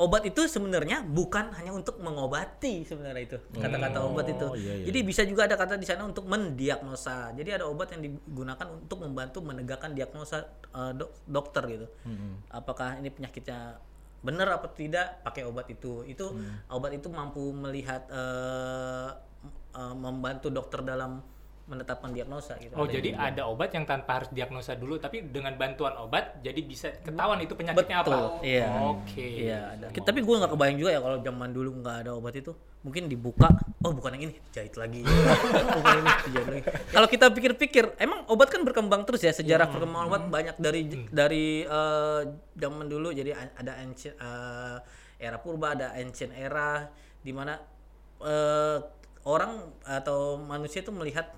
obat 0.00 0.24
itu 0.24 0.48
sebenarnya 0.48 1.04
bukan 1.04 1.52
hanya 1.52 1.70
untuk 1.70 2.00
mengobati 2.00 2.82
sebenarnya 2.82 3.22
itu 3.22 3.38
kata-kata 3.52 3.98
obat 4.02 4.26
itu. 4.26 4.46
iya, 4.56 4.72
iya. 4.74 4.84
Jadi 4.88 4.98
bisa 5.04 5.22
juga 5.22 5.44
ada 5.44 5.54
kata 5.54 5.76
di 5.76 5.84
sana 5.84 6.02
untuk 6.02 6.24
mendiagnosa. 6.24 7.30
Jadi 7.32 7.50
ada 7.52 7.68
obat 7.68 7.92
yang 7.92 8.02
digunakan 8.02 8.66
untuk 8.72 8.98
membantu 8.98 9.38
menegakkan 9.40 9.92
diagnosa 9.92 10.40
eh, 10.66 10.92
dok- 10.94 11.20
dokter 11.26 11.62
gitu. 11.68 11.86
Apakah 12.48 12.96
ini 12.96 13.08
penyakitnya 13.08 13.76
benar 14.20 14.52
apa 14.52 14.68
tidak 14.70 15.20
pakai 15.20 15.44
obat 15.44 15.68
itu. 15.68 16.04
Itu 16.04 16.32
obat 16.68 16.92
itu 16.92 17.08
mampu 17.08 17.52
melihat 17.52 18.08
eh, 18.08 19.08
eh, 19.74 19.94
membantu 19.94 20.48
dokter 20.48 20.80
dalam 20.80 21.20
menetapkan 21.70 22.10
diagnosa 22.10 22.58
gitu. 22.58 22.74
Oh, 22.74 22.82
Ada 22.82 22.98
jadi 22.98 23.14
yang- 23.14 23.22
ada 23.30 23.42
obat 23.46 23.70
yang 23.70 23.86
tanpa 23.86 24.18
harus 24.18 24.30
diagnosa 24.34 24.74
dulu, 24.74 24.98
tapi 24.98 25.22
dengan 25.22 25.54
bantuan 25.54 25.94
obat 25.96 26.42
jadi 26.42 26.58
bisa 26.60 26.90
ketahuan 26.98 27.38
itu 27.38 27.54
penyakitnya 27.54 28.02
Betul, 28.02 28.18
apa. 28.18 28.42
iya. 28.42 28.66
Oke. 28.90 29.22
Iya, 29.46 29.60
ada. 29.78 29.86
Tapi 29.94 30.18
gue 30.18 30.34
nggak 30.34 30.50
kebayang 30.50 30.78
juga 30.82 30.90
ya 30.90 31.00
kalau 31.00 31.18
zaman 31.22 31.48
dulu 31.54 31.70
nggak 31.78 31.96
ada 32.02 32.10
obat 32.18 32.34
itu. 32.34 32.50
Mungkin 32.80 33.06
dibuka, 33.06 33.46
oh 33.84 33.92
bukan 33.92 34.16
yang 34.18 34.32
ini, 34.32 34.34
jahit 34.50 34.74
lagi. 34.74 35.04
bukan 35.78 35.94
ini, 36.00 36.10
jahit 36.32 36.48
lagi. 36.48 36.62
Kalau 36.90 37.06
kita 37.06 37.26
pikir-pikir, 37.30 37.84
emang 38.00 38.26
obat 38.26 38.50
kan 38.50 38.66
berkembang 38.66 39.06
terus 39.06 39.22
ya. 39.22 39.30
Sejarah 39.30 39.70
perkembangan 39.70 40.06
obat 40.10 40.22
banyak 40.26 40.56
dari 40.58 40.82
dari 41.06 41.62
eh, 41.62 42.20
zaman 42.56 42.90
dulu. 42.90 43.14
Jadi 43.14 43.30
ada 43.30 43.72
ancient 43.78 44.16
eh, 44.18 44.76
era 45.20 45.36
purba, 45.38 45.76
ada 45.76 45.92
ancient 45.94 46.32
era, 46.32 46.88
di 47.20 47.30
mana 47.30 47.60
eh, 48.18 48.78
orang 49.28 49.76
atau 49.84 50.40
manusia 50.40 50.80
itu 50.80 50.88
melihat 50.88 51.28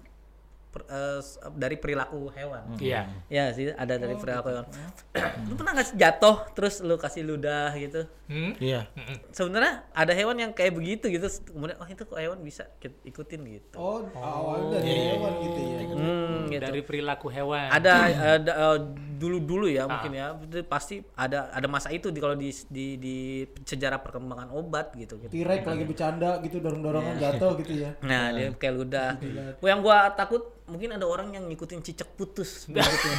per- 0.73 0.89
eh, 0.89 1.21
s- 1.21 1.37
dari 1.53 1.77
perilaku 1.77 2.33
hewan. 2.33 2.65
Iya. 2.77 3.05
Ya 3.29 3.53
sih 3.53 3.69
ada 3.69 3.95
dari 3.95 4.17
perilaku 4.17 4.49
hewan. 4.49 4.67
lu 5.47 5.55
pernah 5.55 5.73
nggak 5.75 5.93
jatuh 5.93 6.37
terus 6.51 6.81
lu 6.81 6.97
kasih 6.97 7.23
ludah 7.23 7.77
gitu? 7.77 8.09
Hmm? 8.27 8.57
Iya. 8.57 8.89
Sebenarnya 9.29 9.85
ada 9.93 10.13
hewan 10.13 10.37
yang 10.39 10.51
kayak 10.51 10.73
begitu 10.73 11.07
gitu. 11.07 11.29
Kemudian 11.47 11.77
oh 11.77 11.85
itu 11.87 12.03
kok 12.03 12.17
hewan 12.17 12.41
bisa 12.41 12.65
kita 12.79 12.97
ikutin 13.05 13.41
gitu. 13.45 13.77
Oh, 13.77 14.01
awalnya 14.15 14.81
dari 14.81 14.93
hewan 15.13 15.33
gitu 15.43 15.61
ya. 15.61 15.79
Hmm, 15.93 16.37
gitu. 16.49 16.63
Dari 16.65 16.81
perilaku 16.81 17.27
hewan. 17.29 17.69
Ada 17.69 17.93
ada 18.41 18.53
eh, 18.55 18.79
dulu-dulu 19.23 19.71
ya 19.71 19.87
mungkin 19.87 20.11
ya 20.13 20.35
pasti 20.65 20.99
ada 21.15 21.47
ada 21.49 21.65
masa 21.65 21.89
itu 21.89 22.11
di 22.11 22.19
kalau 22.19 22.35
di 22.35 22.51
di 22.67 22.99
di 22.99 23.17
sejarah 23.63 24.03
perkembangan 24.03 24.51
obat 24.51 24.91
gitu 24.95 25.15
gitu. 25.17 25.31
Tirek 25.31 25.63
lagi 25.63 25.85
bercanda 25.85 26.43
gitu 26.43 26.59
dorong-dorongan 26.59 27.15
Iya. 27.15 27.39
jatuh 27.39 27.53
gitu 27.63 27.73
ya. 27.79 27.91
Nah, 28.03 28.35
dia 28.35 28.51
kayak 28.53 28.75
ludah. 28.75 29.11
Gua 29.57 29.69
yang 29.69 29.81
gua 29.81 30.11
takut 30.11 30.43
mungkin 30.67 30.91
ada 30.91 31.05
orang 31.05 31.31
yang 31.31 31.45
ngikutin 31.47 31.79
cicak 31.81 32.11
putus 32.13 32.65
berikutnya. 32.71 33.17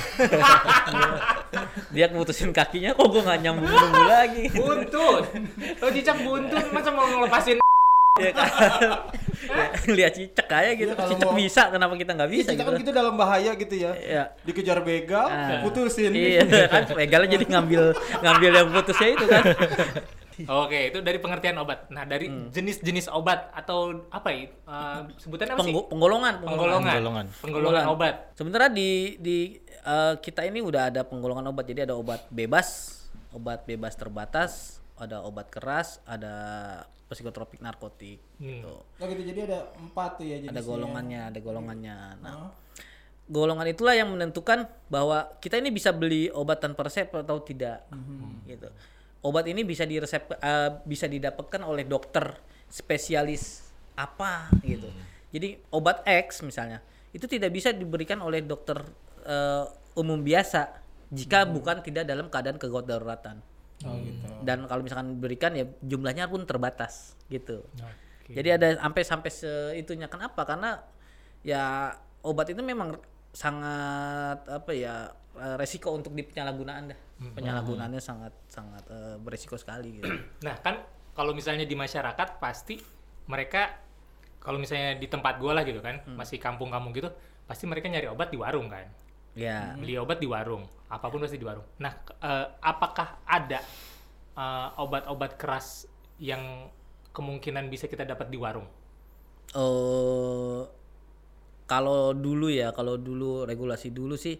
dia 1.89 2.05
keputusin 2.07 2.51
kakinya 2.51 2.91
kok 2.91 3.07
gua 3.07 3.21
nggak 3.23 3.39
nyambung 3.41 3.69
nyambung 3.69 4.07
lagi. 4.07 4.43
buntut. 4.51 5.23
Lo 5.81 5.87
cicak 5.87 6.17
buntut 6.19 6.65
masa 6.69 6.89
mau 6.89 7.07
ngelepasin 7.07 7.57
ya 8.13 8.29
kan 8.29 8.49
lihat 9.95 10.11
cicak 10.11 10.47
aja 10.47 10.71
gitu 10.73 10.87
Iya, 10.87 10.95
kalau 10.95 11.09
cicak 11.09 11.27
mau- 11.27 11.37
bisa 11.37 11.61
kenapa 11.67 11.93
kita 11.95 12.11
nggak 12.13 12.31
bisa 12.31 12.49
Kita 12.49 12.55
gitu 12.55 12.63
kan 12.65 12.79
gitu 12.79 12.91
dalam 12.91 13.13
bahaya 13.13 13.51
gitu 13.53 13.75
ya. 13.75 13.91
Iya. 13.93 14.23
Dikejar 14.41 14.79
begal, 14.79 15.25
Ah. 15.25 15.61
putusin. 15.61 16.11
iya 16.11 16.41
kan 16.73 16.83
begalnya 16.89 17.29
jadi 17.31 17.45
ngambil 17.47 17.83
ngambil 18.19 18.51
yang 18.53 18.69
putusnya 18.71 19.09
itu 19.11 19.25
kan 19.25 19.43
Oke, 20.33 20.89
itu 20.89 20.97
dari 20.99 21.21
pengertian 21.21 21.53
obat. 21.55 21.85
Nah, 21.87 22.03
dari 22.03 22.25
Hmm. 22.25 22.49
jenis-jenis 22.49 23.05
obat 23.07 23.53
atau 23.53 24.01
apa 24.09 24.33
ya? 24.33 24.49
eh, 24.49 24.99
sebutannya 25.15 25.53
apa 25.53 25.61
sih? 25.61 25.69
Penggo- 25.69 25.87
penggolongan 25.87 26.33
Penggolongan. 26.41 26.89
Penggolongan. 26.89 27.25
Penggolongan 27.37 27.85
obat. 27.87 28.15
sebenarnya 28.33 28.71
di 28.71 28.89
di 29.19 29.37
eh, 29.79 30.13
kita 30.17 30.41
ini 30.41 30.57
udah 30.59 30.89
ada 30.89 31.01
penggolongan 31.03 31.45
obat 31.45 31.63
jadi 31.63 31.85
ada 31.85 31.93
obat 31.93 32.25
bebas 32.29 32.97
obat 33.29 33.61
bebas 33.63 33.93
terbatas 33.93 34.51
ada 34.95 35.21
obat 35.21 35.49
keras 35.49 36.01
ada 36.03 36.33
psikotropik 37.13 37.61
narkotik 37.61 38.19
gitu. 38.37 38.73
Oh 38.81 39.05
gitu. 39.07 39.21
Jadi 39.23 39.39
ada 39.49 39.71
empat 39.77 40.21
tuh 40.21 40.25
ya 40.27 40.37
jenisnya. 40.41 40.59
ada 40.59 40.61
golongannya 40.61 41.21
ada 41.31 41.39
golongannya. 41.39 41.95
Nah 42.21 42.33
Oh. 42.33 42.51
golongan 43.23 43.71
itulah 43.71 43.95
yang 43.95 44.11
menentukan 44.11 44.67
bahwa 44.91 45.39
kita 45.39 45.55
ini 45.55 45.71
bisa 45.71 45.95
beli 45.95 46.27
obat 46.33 46.59
tanpa 46.59 46.83
resep 46.83 47.07
atau 47.07 47.39
tidak 47.39 47.87
gitu. 48.43 48.67
Obat 49.23 49.47
ini 49.47 49.63
bisa 49.63 49.87
diresep 49.87 50.35
eh, 50.35 50.69
bisa 50.83 51.07
didapatkan 51.07 51.63
oleh 51.63 51.87
dokter 51.87 52.35
spesialis 52.67 53.63
apa 53.95 54.51
gitu. 54.65 54.91
Jadi 55.31 55.55
obat 55.71 56.03
X 56.03 56.43
misalnya 56.43 56.83
itu 57.15 57.29
tidak 57.29 57.53
bisa 57.55 57.71
diberikan 57.71 58.19
oleh 58.19 58.43
dokter 58.43 58.83
eh, 59.23 59.65
umum 59.95 60.19
biasa 60.19 60.81
jika 61.13 61.45
bukan 61.45 61.85
tidak 61.85 62.09
dalam 62.09 62.27
keadaan 62.27 62.57
kegawat 62.57 62.89
daruratan 62.89 63.37
Oh 63.83 63.95
gitu. 63.99 64.25
dan 64.43 64.63
kalau 64.65 64.81
misalkan 64.81 65.15
diberikan 65.15 65.51
ya 65.53 65.67
jumlahnya 65.81 66.27
pun 66.27 66.43
terbatas 66.43 67.15
gitu. 67.27 67.63
Jadi 68.23 68.49
ada 68.49 68.79
sampai 68.79 69.03
sampai 69.03 69.29
seitunya 69.29 70.07
kenapa? 70.07 70.47
Karena 70.47 70.79
ya 71.43 71.91
obat 72.23 72.47
itu 72.47 72.63
memang 72.63 72.95
sangat 73.33 74.39
apa 74.47 74.71
ya 74.71 75.11
eh, 75.35 75.55
resiko 75.59 75.91
untuk 75.91 76.15
dipenyalahgunaan 76.15 76.83
dah. 76.93 76.99
Penyalahgunaannya 77.35 77.99
sangat 77.99 78.33
sangat 78.47 78.83
eh, 78.87 79.15
beresiko 79.19 79.59
sekali 79.59 79.99
gitu. 79.99 80.07
Nah, 80.47 80.55
kan 80.63 80.79
kalau 81.11 81.35
misalnya 81.35 81.67
di 81.67 81.75
masyarakat 81.75 82.39
pasti 82.39 82.79
mereka 83.27 83.75
kalau 84.39 84.59
misalnya 84.59 84.99
di 84.99 85.07
tempat 85.07 85.39
gua 85.39 85.55
lah 85.55 85.63
gitu 85.63 85.79
kan, 85.79 86.03
Hmm. 86.03 86.19
masih 86.19 86.35
kampung-kampung 86.35 86.91
gitu, 86.91 87.07
pasti 87.47 87.63
mereka 87.63 87.87
nyari 87.87 88.11
obat 88.11 88.27
di 88.27 88.35
warung 88.35 88.67
kan. 88.67 88.87
Ya 89.33 89.73
Beli 89.75 89.97
obat 89.97 90.17
di 90.17 90.27
warung, 90.27 90.61
apa 90.87 91.05
pun 91.09 91.21
pasti 91.21 91.37
di 91.37 91.45
warung. 91.45 91.65
Nah, 91.77 91.93
eh, 92.21 92.47
apakah 92.61 93.21
ada 93.25 93.59
eh, 94.33 94.67
obat-obat 94.77 95.37
keras 95.37 95.85
yang 96.17 96.69
kemungkinan 97.09 97.69
bisa 97.69 97.85
kita 97.85 98.03
dapat 98.03 98.29
di 98.29 98.37
warung? 98.37 98.65
eh 99.53 100.61
kalau 101.63 102.11
dulu 102.11 102.49
ya 102.49 102.73
kalau 102.73 102.97
dulu 102.97 103.45
regulasi 103.45 103.93
dulu 103.93 104.17
sih 104.17 104.35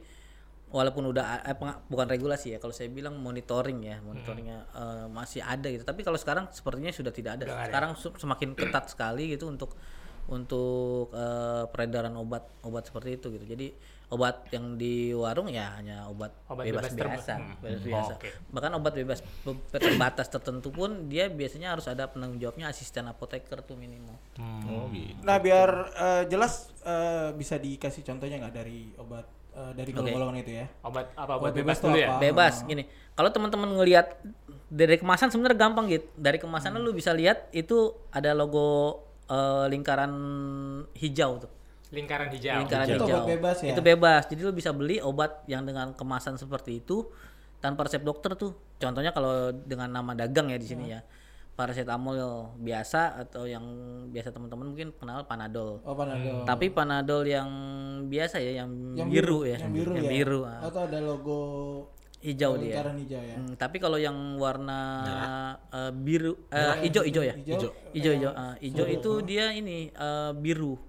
walaupun 0.73 1.13
udah 1.13 1.45
eh, 1.45 1.53
bukan 1.85 2.07
regulasi 2.09 2.55
ya 2.55 2.57
kalau 2.57 2.73
saya 2.73 2.89
bilang 2.89 3.21
monitoring 3.21 3.79
ya 3.85 4.01
monitoringnya 4.01 4.65
eh, 4.73 5.05
masih 5.13 5.45
ada 5.45 5.69
gitu 5.69 5.85
tapi 5.85 6.01
kalau 6.01 6.17
sekarang 6.17 6.49
sepertinya 6.49 6.89
sudah 6.89 7.13
tidak 7.13 7.37
ada 7.37 7.45
Udah 7.45 7.57
ada. 7.61 7.65
sekarang 7.69 7.91
su- 7.93 8.17
semakin 8.17 8.57
ketat 8.57 8.89
sekali 8.89 9.29
gitu 9.37 9.45
untuk 9.47 9.77
untuk 10.25 11.11
eh, 11.11 11.63
peredaran 11.67 12.15
obat 12.15 12.47
obat 12.61 12.83
seperti 12.83 13.17
itu 13.17 13.27
gitu 13.29 13.45
jadi 13.45 13.67
obat 14.07 14.45
yang 14.53 14.77
di 14.77 15.09
warung 15.09 15.49
ya 15.49 15.73
hanya 15.73 16.05
obat, 16.05 16.29
Obat 16.45 16.63
bebas, 16.63 16.85
bebas 16.85 17.17
biasa 17.17 17.33
hmm. 17.33 17.53
bebas 17.59 17.73
Hmm. 17.73 17.89
biasa 17.89 18.13
Oh, 18.13 18.19
oke. 18.19 18.29
bahkan 18.51 18.71
obat 18.73 18.93
bebas 18.93 19.19
be- 19.43 19.81
terbatas 19.81 20.27
tertentu 20.29 20.69
pun 20.69 21.09
dia 21.09 21.27
biasanya 21.27 21.73
harus 21.73 21.89
ada 21.89 22.05
penanggung 22.05 22.37
jawabnya 22.37 22.69
asisten 22.69 23.03
apoteker 23.05 23.59
tuh 23.59 23.73
minimal 23.73 24.13
Oh 24.37 24.85
gitu. 24.89 25.17
Nah, 25.19 25.37
biar 25.37 25.69
eh, 25.91 26.23
jelas 26.27 26.69
eh, 26.83 27.33
bisa 27.33 27.57
dikasih 27.57 28.01
contohnya 28.03 28.37
nggak 28.37 28.53
dari 28.53 28.93
obat 28.95 29.25
eh, 29.51 29.71
dari 29.73 29.91
Oke. 29.91 30.05
golongan 30.07 30.37
itu 30.37 30.51
ya? 30.55 30.65
Obat 30.83 31.09
apa 31.15 31.31
Obat 31.33 31.49
obat 31.49 31.53
bebas 31.57 31.77
bebas, 31.77 31.77
tuh 31.81 31.91
ya? 31.97 32.07
apa? 32.07 32.17
bebas 32.21 32.55
gini 32.63 32.83
kalau 33.13 33.29
teman-teman 33.29 33.69
ngelihat 33.73 34.07
dari 34.69 34.97
kemasan 34.97 35.29
sebenarnya 35.29 35.57
gampang 35.59 35.85
gitu 35.85 36.05
dari 36.15 36.37
kemasan 36.37 36.77
lu 36.77 36.93
bisa 36.93 37.09
lihat 37.11 37.49
itu 37.49 37.97
ada 38.09 38.33
logo 38.33 39.01
eh, 39.33 39.65
lingkaran 39.67 40.13
hijau 40.93 41.31
tuh 41.39 41.51
Lingkaran 41.89 42.29
hijau. 42.29 42.57
lingkaran 42.59 42.85
Itu 42.87 42.93
hijau 42.99 43.17
obat 43.19 43.29
bebas 43.31 43.57
ya? 43.59 43.69
itu 43.69 43.81
bebas 43.83 44.21
jadi 44.25 44.41
lu 44.41 44.51
bisa 44.51 44.69
beli 44.71 44.97
obat 44.99 45.41
yang 45.45 45.61
dengan 45.61 45.91
kemasan 45.91 46.35
seperti 46.35 46.79
itu 46.79 47.05
tanpa 47.59 47.85
resep 47.85 48.01
dokter 48.01 48.33
tuh 48.33 48.51
contohnya 48.75 49.09
kalau 49.09 49.33
dengan 49.51 49.89
nama 49.91 50.11
dagang 50.13 50.47
ya 50.47 50.57
di 50.57 50.65
sini 50.65 50.85
ya 50.89 51.01
paracetamol 51.53 52.17
biasa 52.57 53.01
atau 53.19 53.45
yang 53.45 53.61
biasa 54.09 54.33
teman-teman 54.33 54.73
mungkin 54.73 54.89
kenal 54.91 55.21
panadol 55.23 55.77
Oh 55.81 55.93
panadol. 55.93 56.41
tapi 56.43 56.67
panadol 56.67 57.21
yang 57.23 57.45
biasa 58.03 58.41
ya 58.41 58.57
yang, 58.57 58.73
Yang 58.95 59.09
biru, 59.11 59.37
ya 59.45 59.57
Yang 59.59 59.71
biru 59.71 59.91
ya. 59.93 60.09
biru 60.09 60.39
ah. 60.43 60.59
Atau 60.59 60.81
ada 60.83 60.97
logo 60.97 61.39
hijau 62.23 62.55
dia 62.55 62.79
lingkaran 62.79 62.95
hijau 62.97 63.21
ya. 63.21 63.35
Hmm, 63.35 63.53
tapi 63.53 63.77
kalau 63.77 63.99
yang 63.99 64.15
warna 64.35 64.79
eh, 65.67 65.91
biru 65.93 66.39
eh, 66.47 66.75
hijau 66.81 67.03
hijau 67.03 67.19
ya 67.21 67.35
Hijau. 67.35 67.69
hijau 67.91 68.11
hijau 68.15 68.31
ah, 68.31 68.55
hijau 68.57 68.85
itu 68.87 69.11
dia 69.21 69.51
ini 69.51 69.91
eh, 69.91 70.31
biru 70.33 70.79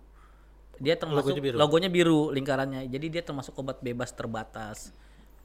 dia 0.76 0.94
termasuk 0.94 1.30
Logonya 1.30 1.42
biru. 1.42 1.56
logonya 1.56 1.88
biru 1.88 2.20
lingkarannya 2.30 2.86
jadi 2.86 3.06
dia 3.08 3.22
termasuk 3.22 3.54
obat 3.54 3.78
bebas 3.80 4.10
terbatas 4.10 4.94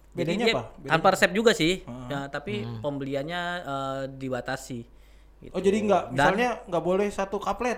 Jadi 0.09 0.25
Bedanya 0.35 0.41
dia 0.43 0.55
apa? 0.55 0.63
Bedanya? 0.71 0.89
tanpa 0.91 1.07
resep 1.13 1.31
juga 1.31 1.51
sih 1.53 1.73
ya, 2.07 2.25
tapi 2.27 2.53
pembeliannya 2.79 3.41
eh, 3.61 4.03
dibatasi 4.11 4.79
gitu. 5.39 5.53
Oh, 5.53 5.61
jadi 5.61 5.77
nggak 5.79 6.03
Dan- 6.07 6.13
misalnya 6.13 6.49
nggak 6.65 6.83
boleh 6.83 7.07
satu 7.09 7.37
kaplet. 7.37 7.77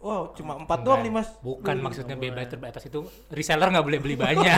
Wow, 0.00 0.32
cuma 0.32 0.56
empat 0.56 0.80
doang 0.80 1.04
nih, 1.04 1.12
Mas. 1.12 1.28
Bukan 1.44 1.76
maksudnya 1.76 2.16
bebas 2.16 2.48
terbatas 2.48 2.80
itu 2.88 3.04
reseller 3.28 3.68
nggak 3.68 3.84
boleh 3.84 4.00
beli 4.00 4.16
banyak. 4.16 4.56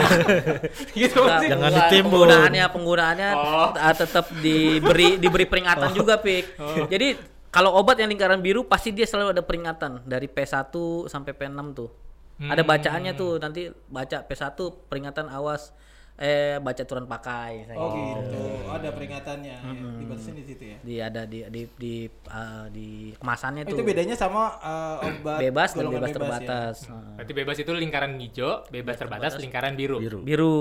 gitu 0.95 1.19
sih. 1.19 1.51
Jangan 1.51 1.71
ditimbun. 1.83 2.31
Penggunaannya 2.31 2.65
penggunaannya 2.71 3.29
Oh. 3.35 3.69
tetap 3.75 4.31
diberi 4.39 5.19
diberi 5.19 5.43
peringatan 5.43 5.91
juga, 5.99 6.15
Pik. 6.15 6.45
Jadi 6.87 7.19
kalau 7.51 7.75
obat 7.75 7.99
yang 7.99 8.07
lingkaran 8.07 8.39
biru 8.39 8.63
pasti 8.63 8.95
dia 8.95 9.03
selalu 9.03 9.35
ada 9.35 9.43
peringatan 9.43 10.07
dari 10.07 10.31
P1 10.31 10.71
sampai 11.11 11.35
P6 11.35 11.59
tuh. 11.75 11.91
Ada 12.39 12.63
bacaannya 12.63 13.11
tuh 13.13 13.35
nanti 13.37 13.67
baca 13.87 14.23
P1 14.23 14.55
peringatan 14.87 15.27
awas 15.27 15.75
eh 16.13 16.61
baca 16.61 16.77
aturan 16.77 17.03
pakai 17.03 17.65
kayak 17.65 17.73
Oh 17.75 17.89
gitu. 17.89 18.05
gitu. 18.21 18.41
Oh, 18.63 18.77
ada 18.77 18.89
peringatannya 18.93 19.49
ya. 19.49 19.59
Dibatasin 19.97 20.33
di 20.33 20.43
situ 20.45 20.63
ya. 20.63 20.77
Di 20.79 20.95
ada 20.97 21.21
di 21.25 21.41
di 21.49 21.61
di 21.73 21.93
uh, 22.29 22.69
di 22.69 22.87
kemasannya 23.17 23.65
Oh, 23.65 23.73
tuh 23.73 23.77
itu 23.77 23.83
bedanya 23.83 24.13
sama 24.13 24.53
uh, 24.57 25.01
obat 25.01 25.41
bebas 25.41 25.69
dan 25.71 25.77
golongan 25.81 25.97
bebas 25.97 26.07
ya? 26.07 26.15
terbatas. 26.15 26.75
Heeh. 26.85 27.13
Berarti 27.17 27.33
bebas 27.33 27.55
itu 27.57 27.71
lingkaran 27.73 28.11
hijau, 28.15 28.51
bebas 28.69 28.95
terbatas 28.95 29.31
lingkaran 29.35 29.73
biru. 29.73 29.97
Biru. 29.97 30.19
Biru. 30.21 30.57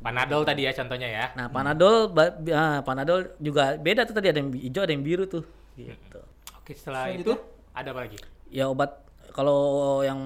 Panadol 0.00 0.44
tadi 0.44 0.64
ya 0.64 0.72
contohnya 0.72 1.08
ya. 1.08 1.24
Nah, 1.34 1.48
Panadol 1.48 2.08
ba- 2.08 2.36
ah, 2.50 2.80
Panadol 2.80 3.36
juga 3.36 3.76
beda 3.76 4.04
tuh 4.04 4.14
tadi 4.14 4.28
ada 4.28 4.38
yang 4.38 4.52
hijau 4.52 4.80
ada 4.80 4.92
yang 4.92 5.02
biru 5.02 5.24
tuh. 5.24 5.44
Gitu. 5.76 6.20
Oke, 6.56 6.72
setelah 6.72 7.08
Selanjutnya? 7.08 7.24
itu 7.24 7.34
ada 7.72 7.88
apa 7.88 8.00
lagi? 8.04 8.18
Ya 8.48 8.64
obat 8.66 9.00
kalau 9.30 9.60
yang 10.02 10.20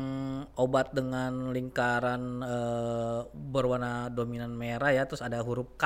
obat 0.57 0.93
dengan 0.93 1.51
lingkaran 1.51 2.23
eh, 2.41 3.21
berwarna 3.33 4.09
dominan 4.09 4.53
merah 4.53 4.91
ya 4.91 5.05
terus 5.05 5.21
ada 5.21 5.41
huruf 5.41 5.77
K 5.77 5.85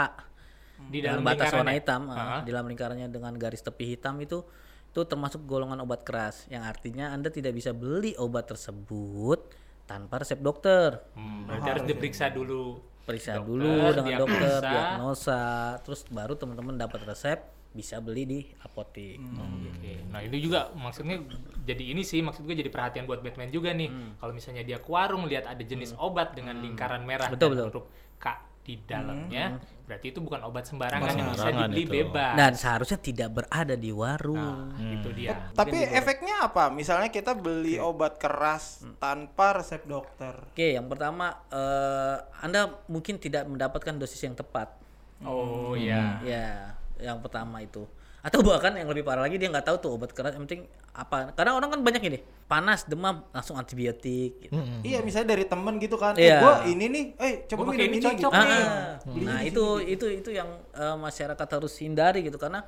Di 0.79 1.03
dalam 1.03 1.27
batas 1.27 1.51
warna 1.51 1.75
hitam 1.75 2.07
Ah. 2.07 2.41
di 2.41 2.55
dalam 2.55 2.71
lingkarannya 2.71 3.11
dengan 3.11 3.35
garis 3.35 3.61
tepi 3.61 3.99
hitam 3.99 4.15
itu 4.23 4.47
itu 4.89 5.01
termasuk 5.05 5.45
golongan 5.45 5.83
obat 5.83 6.03
keras 6.03 6.47
yang 6.49 6.63
artinya 6.65 7.11
Anda 7.11 7.29
tidak 7.29 7.53
bisa 7.53 7.75
beli 7.75 8.15
obat 8.17 8.49
tersebut 8.49 9.53
tanpa 9.85 10.21
resep 10.21 10.39
dokter. 10.39 11.01
Hmm, 11.13 11.45
berarti 11.45 11.69
harus 11.69 11.85
diperiksa 11.85 12.29
dulu. 12.29 12.79
Periksa 13.09 13.41
Dokter, 13.41 13.49
dulu 13.49 13.73
dengan 13.97 14.13
dokter, 14.21 14.61
diagnosa. 14.61 14.69
diagnosa, 14.69 15.43
terus 15.81 16.01
baru 16.13 16.37
teman-teman 16.37 16.77
dapat 16.77 17.01
resep 17.09 17.41
bisa 17.73 18.01
beli 18.01 18.25
di 18.25 18.41
apotek. 18.65 19.21
Oke. 19.21 20.03
Nah 20.09 20.21
itu 20.25 20.49
juga 20.49 20.73
maksudnya 20.73 21.21
jadi 21.63 21.93
ini 21.93 22.01
sih 22.01 22.25
maksud 22.25 22.49
gue 22.49 22.57
jadi 22.57 22.73
perhatian 22.73 23.05
buat 23.05 23.21
Batman 23.21 23.53
juga 23.53 23.77
nih. 23.77 24.19
Kalau 24.19 24.33
misalnya 24.33 24.65
dia 24.65 24.79
ke 24.81 24.89
warung 24.89 25.29
lihat 25.29 25.45
ada 25.47 25.61
jenis 25.61 25.93
obat 26.01 26.33
dengan 26.33 26.59
lingkaran 26.59 27.05
merah 27.05 27.29
Betul, 27.29 27.55
dan 27.55 27.69
betul. 27.69 27.69
huruf 27.71 27.87
K 28.19 28.27
di 28.69 28.77
dalamnya, 28.85 29.57
berarti 29.89 30.13
itu 30.13 30.21
bukan 30.21 30.45
obat 30.45 30.69
sembarangan 30.69 31.17
yang 31.17 31.33
bisa 31.33 31.49
dibeli 31.49 31.89
itu. 31.89 31.93
bebas. 32.05 32.37
Dan 32.37 32.53
seharusnya 32.53 33.01
tidak 33.01 33.29
berada 33.41 33.73
di 33.73 33.89
warung. 33.89 34.77
Nah, 34.77 34.93
itu 34.93 35.09
dia. 35.17 35.49
Tapi 35.57 35.89
efeknya 35.89 36.45
apa? 36.45 36.69
Misalnya 36.69 37.09
kita 37.09 37.33
beli 37.33 37.81
obat 37.81 38.21
keras 38.21 38.85
tanpa 39.01 39.57
resep 39.57 39.89
dokter. 39.89 40.37
Oke, 40.53 40.77
yang 40.77 40.85
pertama 40.85 41.49
eh, 41.49 42.45
Anda 42.45 42.77
mungkin 42.93 43.17
tidak 43.17 43.49
mendapatkan 43.49 43.97
dosis 43.97 44.21
yang 44.21 44.37
tepat. 44.37 44.77
Oh 45.25 45.73
iya. 45.73 46.21
Ya, 46.21 46.77
yang 47.00 47.19
pertama 47.23 47.62
itu. 47.62 47.87
Atau 48.19 48.43
bahkan 48.43 48.75
yang 48.75 48.90
lebih 48.90 49.07
parah 49.07 49.25
lagi 49.25 49.38
dia 49.38 49.47
nggak 49.47 49.62
tahu 49.62 49.76
tuh 49.78 49.90
obat 49.95 50.11
keras 50.11 50.35
yang 50.35 50.45
penting 50.45 50.67
apa. 50.90 51.31
Karena 51.33 51.55
orang 51.55 51.71
kan 51.71 51.81
banyak 51.87 52.02
ini, 52.02 52.19
panas, 52.50 52.83
demam, 52.85 53.23
langsung 53.31 53.55
antibiotik 53.55 54.43
gitu. 54.43 54.59
Iya, 54.83 55.07
misalnya 55.07 55.38
dari 55.38 55.47
temen 55.47 55.78
gitu 55.78 55.95
kan. 55.95 56.19
Iya. 56.19 56.38
Eh, 56.38 56.43
gua 56.43 56.55
ini 56.67 56.85
nih, 56.90 57.05
eh 57.14 57.33
coba 57.47 57.61
Gua 57.62 57.73
minum 57.78 57.87
ini 57.87 57.97
ini, 58.02 58.05
cocok 58.05 58.33
gitu. 58.35 58.43
nih. 58.50 58.62
Ah, 58.67 58.95
nah 59.23 59.40
itu 59.47 59.64
itu 59.87 60.07
itu 60.11 60.31
yang 60.35 60.50
eh, 60.75 60.97
masyarakat 60.99 61.49
harus 61.49 61.73
hindari 61.78 62.26
gitu 62.26 62.37
karena 62.43 62.67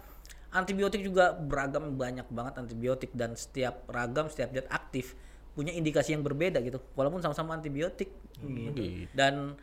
antibiotik 0.51 1.03
juga 1.03 1.35
beragam 1.35 1.95
banyak 1.95 2.27
banget 2.31 2.55
antibiotik 2.59 3.11
dan 3.15 3.39
setiap 3.39 3.87
ragam 3.87 4.27
setiap 4.27 4.51
zat 4.51 4.67
aktif 4.71 5.15
punya 5.55 5.75
indikasi 5.75 6.15
yang 6.15 6.23
berbeda 6.27 6.63
gitu 6.63 6.79
walaupun 6.95 7.23
sama-sama 7.23 7.55
antibiotik 7.59 8.11
gitu. 8.43 9.07
dan 9.15 9.55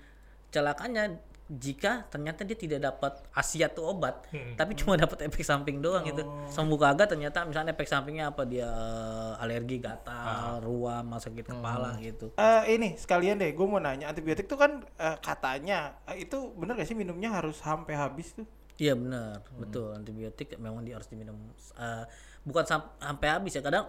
celakanya 0.51 1.19
jika 1.47 2.03
ternyata 2.11 2.43
dia 2.43 2.53
tidak 2.53 2.83
dapat 2.83 3.23
asiat 3.31 3.71
tuh 3.71 3.87
obat 3.87 4.19
tapi 4.59 4.75
cuma 4.75 4.99
dapat 4.99 5.23
efek 5.23 5.41
samping 5.41 5.79
doang 5.79 6.03
gitu. 6.03 6.19
Sembuh 6.47 6.75
kagak 6.75 7.07
ternyata 7.07 7.47
misalnya 7.47 7.71
efek 7.71 7.87
sampingnya 7.87 8.29
apa? 8.29 8.43
Dia 8.43 8.67
eh, 8.67 9.33
alergi 9.39 9.79
gatal 9.79 10.59
ruam 10.59 11.07
sakit 11.07 11.47
kepala 11.47 11.95
gitu. 12.03 12.35
Eh, 12.35 12.75
ini 12.75 12.93
sekalian 12.93 13.39
deh, 13.39 13.55
gue 13.55 13.63
mau 13.63 13.79
nanya 13.79 14.11
antibiotik 14.11 14.43
tuh 14.43 14.59
kan 14.59 14.83
eh, 14.99 15.15
katanya 15.19 15.95
eh, 16.03 16.27
itu 16.27 16.51
bener 16.51 16.75
gak 16.75 16.83
sih 16.83 16.99
minumnya 16.99 17.31
harus 17.31 17.55
sampai 17.57 17.95
habis 17.95 18.35
tuh? 18.35 18.43
Iya 18.75 18.93
benar, 18.93 19.39
betul 19.57 19.89
antibiotik 19.89 20.53
memang 20.59 20.83
dia 20.83 20.99
harus 20.99 21.07
diminum 21.07 21.39
eh, 21.79 22.03
bukan 22.43 22.63
sam- 22.67 22.91
sampai 22.99 23.27
habis 23.31 23.55
ya 23.55 23.63
kadang 23.63 23.87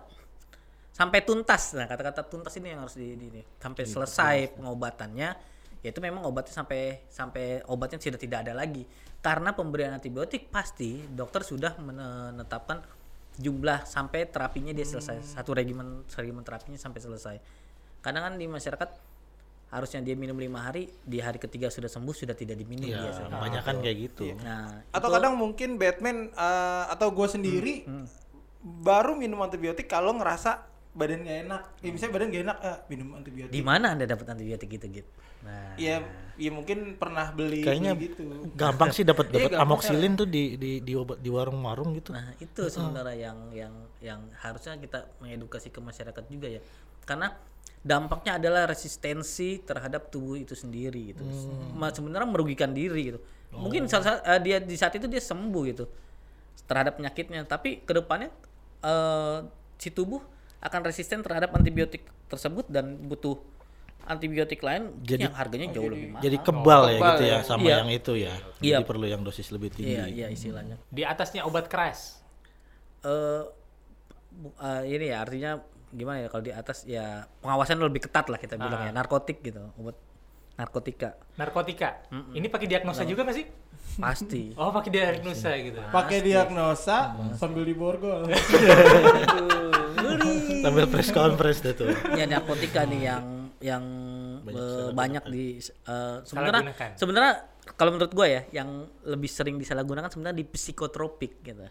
sampai 0.95 1.23
tuntas. 1.23 1.75
Nah 1.75 1.87
kata-kata 1.87 2.23
tuntas 2.23 2.55
ini 2.55 2.71
yang 2.71 2.87
harus 2.87 2.95
di, 2.95 3.15
di- 3.15 3.31
di- 3.35 3.47
sampai 3.59 3.83
selesai 3.83 4.37
pengobatannya. 4.55 5.58
Yaitu 5.81 5.99
memang 5.99 6.27
obatnya 6.27 6.51
sampai 6.53 7.07
sampai 7.07 7.63
obatnya 7.67 7.99
sudah 7.99 8.19
tidak 8.19 8.47
ada 8.47 8.53
lagi. 8.53 8.83
Karena 9.19 9.51
pemberian 9.51 9.93
antibiotik 9.93 10.47
pasti 10.49 11.03
dokter 11.05 11.43
sudah 11.43 11.75
menetapkan 11.79 12.83
jumlah 13.39 13.87
sampai 13.87 14.27
terapinya 14.27 14.75
dia 14.75 14.83
selesai 14.83 15.23
satu 15.39 15.55
regimen 15.55 16.03
regimen 16.11 16.43
terapinya 16.43 16.75
sampai 16.75 16.99
selesai. 16.99 17.37
Kadang 17.99 18.27
kan 18.27 18.35
di 18.35 18.47
masyarakat 18.47 18.91
harusnya 19.69 20.01
dia 20.01 20.17
minum 20.17 20.35
lima 20.35 20.65
hari 20.65 20.89
di 21.05 21.21
hari 21.21 21.37
ketiga 21.37 21.69
sudah 21.69 21.87
sembuh 21.87 22.15
sudah 22.17 22.33
tidak 22.33 22.57
diminum 22.57 22.89
Ya, 22.89 23.05
biasanya. 23.05 23.37
banyak 23.37 23.63
kan 23.63 23.77
kayak 23.79 23.97
gitu. 24.01 24.33
Nah, 24.41 24.81
Atau 24.91 25.07
itu- 25.07 25.15
kadang 25.21 25.35
mungkin 25.37 25.77
Batman 25.77 26.33
eh, 26.33 26.85
atau 26.89 27.13
gue 27.13 27.29
sendiri 27.29 27.75
baru 28.59 29.13
minum 29.15 29.39
antibiotik 29.39 29.87
kalau 29.87 30.17
ngerasa 30.17 30.65
badan 30.99 31.23
gak 31.23 31.39
enak. 31.47 31.63
Ya 31.79 31.91
misalnya 31.95 32.13
badan 32.19 32.27
gak 32.29 32.43
enak, 32.43 32.59
eh, 32.61 32.79
minum 32.91 33.09
antibiotik. 33.15 33.55
Di 33.55 33.63
mana 33.63 33.87
Anda 33.95 34.05
dapat 34.05 34.27
antibiotik 34.29 34.69
gitu 34.69 34.87
gitu? 34.91 35.11
Nah, 35.47 35.79
Iya, 35.79 36.03
ya 36.35 36.51
mungkin 36.51 36.99
pernah 36.99 37.31
beli, 37.31 37.63
Kayaknya 37.63 37.95
beli 37.95 38.11
gitu. 38.11 38.23
gampang 38.59 38.91
sih 38.91 39.07
dapat 39.07 39.31
dapat 39.35 39.51
Iya, 39.55 39.63
gampang 39.63 39.79
amoxilin 39.79 40.13
tuh 40.19 40.27
di 40.27 40.59
di 40.59 40.83
di 40.83 40.93
obat 40.99 41.23
di 41.23 41.31
warung-warung 41.31 41.95
gitu. 41.95 42.11
nah 42.11 42.35
itu 42.43 42.67
sebenarnya 42.67 43.15
yang 43.15 43.39
yang 43.55 43.75
yang 44.03 44.21
harusnya 44.43 44.75
kita 44.77 45.07
mengedukasi 45.23 45.71
ke 45.71 45.79
masyarakat 45.79 46.25
juga 46.27 46.51
ya. 46.51 46.61
Karena 47.07 47.31
dampaknya 47.79 48.43
adalah 48.43 48.67
resistensi 48.67 49.63
terhadap 49.63 50.11
tubuh 50.11 50.35
itu 50.35 50.59
sendiri 50.59 51.15
gitu. 51.15 51.23
Ma- 51.79 51.95
Sebenarnya 51.95 52.27
merugikan 52.27 52.75
diri 52.75 53.15
gitu. 53.15 53.23
Mungkin 53.55 53.87
saat, 53.87 54.03
saat- 54.05 54.23
eh, 54.27 54.41
dia 54.43 54.59
di 54.59 54.75
saat 54.75 54.93
itu 54.99 55.07
dia 55.07 55.23
sembuh 55.23 55.63
gitu 55.71 55.87
terhadap 56.69 56.99
penyakitnya, 56.99 57.47
tapi 57.47 57.81
ke 57.87 57.93
depannya 57.95 58.29
eh, 58.83 59.39
si 59.79 59.89
tubuh 59.89 60.21
akan 60.59 60.81
resisten 60.83 61.21
terhadap 61.21 61.51
antibiotik 61.53 62.03
tersebut 62.27 62.67
dan 62.67 62.99
butuh 63.01 63.39
antibiotik 64.05 64.59
lain 64.59 64.91
Jadi- 65.01 65.23
yang 65.23 65.35
harganya 65.35 65.69
jauh 65.71 65.87
lebih 65.87 66.09
mahal. 66.11 66.23
Jadi 66.25 66.37
kebal 66.41 66.83
ya 66.83 66.97
kebal 66.97 67.09
gitu 67.13 67.23
ya. 67.23 67.31
ya 67.31 67.39
sama 67.43 67.63
Iya. 67.63 67.77
yang 67.77 67.89
itu 67.91 68.13
ya. 68.15 68.35
Iya. 68.59 68.77
Jadi 68.77 68.85
perlu 68.85 69.07
yang 69.07 69.23
dosis 69.23 69.49
lebih 69.49 69.69
tinggi. 69.71 69.95
Iya, 69.95 70.05
iya 70.09 70.27
istilahnya. 70.29 70.77
Di 70.89 71.03
atasnya 71.03 71.45
obat 71.45 71.67
keras. 71.67 72.17
eh 72.99 73.43
bu- 74.33 74.57
eh, 74.59 74.83
ini 74.89 75.07
ya 75.07 75.23
artinya 75.23 75.63
gimana 75.89 76.19
ya 76.19 76.29
kalau 76.29 76.43
di 76.43 76.51
atas 76.51 76.83
ya 76.83 77.07
pengawasan 77.39 77.79
lebih 77.79 78.03
ketat 78.03 78.27
lah 78.27 78.37
kita 78.37 78.59
bilang 78.59 78.83
ya 78.83 78.93
narkotik 78.93 79.39
gitu 79.41 79.71
obat 79.75 79.95
narkotika 80.55 81.15
Narkotika. 81.37 82.03
Ini 82.35 82.43
pakai 82.49 82.67
diagnosa 82.67 83.07
juga 83.07 83.23
nggak 83.23 83.37
sih? 83.37 83.47
pasti 83.99 84.51
Oh, 84.59 84.69
pakai 84.69 84.91
diagnosa 84.91 85.55
gitu. 85.57 85.79
Pakai 85.89 86.19
diagnosa 86.21 87.15
sambil 87.35 87.63
diborgol. 87.63 88.27
Sambil 90.59 90.85
press 90.87 91.11
conference 91.11 91.61
tuh. 91.63 91.89
ya 92.13 92.25
narkotika 92.25 92.83
nih 92.85 93.01
yang 93.05 93.25
yang 93.59 93.85
eh, 94.45 94.91
banyak 94.91 95.25
di 95.27 95.59
eh, 95.59 96.17
sebenarnya 96.23 96.63
sebenarnya 96.95 97.33
kalau 97.75 97.91
menurut 97.93 98.13
gue 98.13 98.27
ya 98.27 98.43
yang 98.55 98.69
lebih 99.05 99.29
sering 99.29 99.57
disalahgunakan 99.57 100.09
sebenarnya 100.09 100.37
di 100.37 100.47
psikotropik 100.47 101.43
gitu 101.43 101.67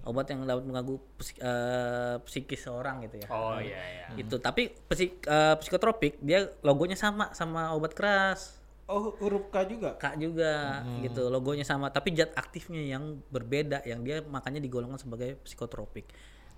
obat 0.00 0.32
yang 0.32 0.48
dapat 0.48 0.64
mengganggu 0.64 0.96
psik- 1.14 1.40
eh, 1.40 2.16
psikis 2.24 2.60
seorang 2.62 3.04
gitu 3.04 3.20
ya 3.20 3.28
Oh 3.28 3.60
iya 3.60 3.76
iya. 3.76 4.04
itu 4.16 4.38
tapi 4.38 4.72
psik, 4.72 5.22
eh, 5.22 5.54
psikotropik 5.58 6.16
dia 6.20 6.48
logonya 6.62 6.96
sama 6.96 7.30
sama 7.32 7.74
obat 7.74 7.92
keras 7.92 8.56
Oh, 8.86 9.14
huruf 9.22 9.54
K 9.54 9.70
juga. 9.70 9.94
Kak 9.94 10.18
juga 10.18 10.82
gitu 10.98 11.30
logonya 11.30 11.62
sama 11.62 11.94
tapi 11.94 12.10
zat 12.10 12.34
aktifnya 12.34 12.82
yang 12.82 13.22
berbeda 13.30 13.86
yang 13.86 14.02
dia 14.02 14.18
makanya 14.20 14.58
digolongkan 14.58 14.98
sebagai 14.98 15.38
psikotropik. 15.42 16.10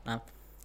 Nah, 0.03 0.17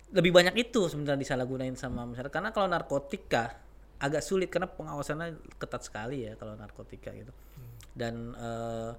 lebih 0.07 0.31
banyak 0.31 0.55
itu 0.55 0.87
sebenarnya 0.87 1.19
disalahgunain 1.19 1.75
sama 1.75 2.07
masyarakat 2.07 2.31
karena 2.31 2.49
kalau 2.55 2.67
narkotika 2.71 3.59
agak 3.97 4.21
sulit 4.23 4.47
karena 4.47 4.69
pengawasannya 4.69 5.57
ketat 5.57 5.81
sekali 5.83 6.29
ya 6.29 6.37
kalau 6.39 6.55
narkotika 6.55 7.11
gitu. 7.11 7.33
Dan 7.91 8.31
eh, 8.37 8.91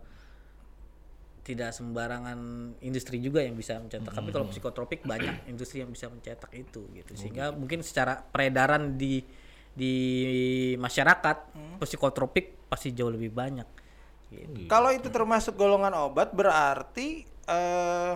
tidak 1.49 1.73
sembarangan 1.73 2.39
industri 2.85 3.25
juga 3.25 3.41
yang 3.41 3.57
bisa 3.57 3.81
mencetak. 3.81 4.13
Tapi 4.13 4.29
kalau 4.29 4.53
psikotropik 4.53 5.01
banyak 5.09 5.49
industri 5.49 5.81
yang 5.81 5.89
bisa 5.89 6.13
mencetak 6.13 6.53
itu 6.53 6.85
gitu. 6.93 7.17
Sehingga 7.17 7.57
mungkin 7.57 7.81
secara 7.81 8.21
peredaran 8.21 9.01
di 9.01 9.25
di 9.73 9.95
masyarakat 10.77 11.57
psikotropik 11.81 12.69
pasti 12.69 12.93
jauh 12.93 13.09
lebih 13.09 13.33
banyak. 13.33 13.69
Gitu. 14.29 14.69
Kalau 14.69 14.93
itu 14.93 15.09
termasuk 15.09 15.57
golongan 15.57 15.97
obat 15.97 16.37
berarti 16.37 17.25
eh 17.49 18.15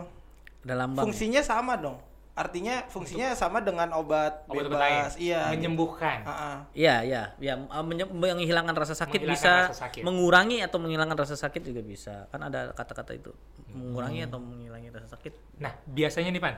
Ada 0.62 0.74
lambang. 0.76 1.08
fungsinya 1.08 1.40
sama 1.40 1.80
dong. 1.80 2.11
Artinya 2.32 2.88
fungsinya 2.88 3.36
sama 3.36 3.60
dengan 3.60 3.92
obat, 3.92 4.48
Obat 4.48 4.64
obat 4.64 4.64
bebas. 4.66 4.80
lain. 4.80 5.02
Iya. 5.20 5.42
Menyembuhkan. 5.52 6.18
Heeh. 6.24 6.56
Iya, 6.72 6.94
iya, 7.04 7.22
ya 7.36 7.54
menye- 7.78 8.08
menghilangkan 8.08 8.72
rasa 8.72 8.96
sakit 8.96 9.20
Menghilangkan 9.20 9.36
bisa, 9.36 9.68
rasa 9.68 9.76
sakit. 9.84 10.00
mengurangi 10.00 10.64
atau 10.64 10.80
menghilangkan 10.80 11.18
rasa 11.18 11.36
sakit 11.36 11.60
juga 11.60 11.84
bisa. 11.84 12.24
Kan 12.32 12.40
ada 12.40 12.72
kata-kata 12.72 13.12
itu, 13.12 13.36
mengurangi 13.68 14.24
atau 14.24 14.40
menghilangi 14.40 14.88
rasa 14.88 15.12
sakit. 15.12 15.60
Nah, 15.60 15.76
biasanya 15.84 16.32
nih, 16.32 16.40
Pan. 16.40 16.56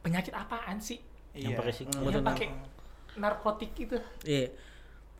Penyakit 0.00 0.32
apaan 0.32 0.78
sih 0.78 1.02
Iya. 1.30 1.54
Yang 1.54 1.58
pakai 1.58 1.74
sik- 1.74 1.90
yang 1.90 2.24
pakai 2.24 2.48
narkotik 3.16 3.70
itu? 3.76 3.98
Iya. 4.22 4.54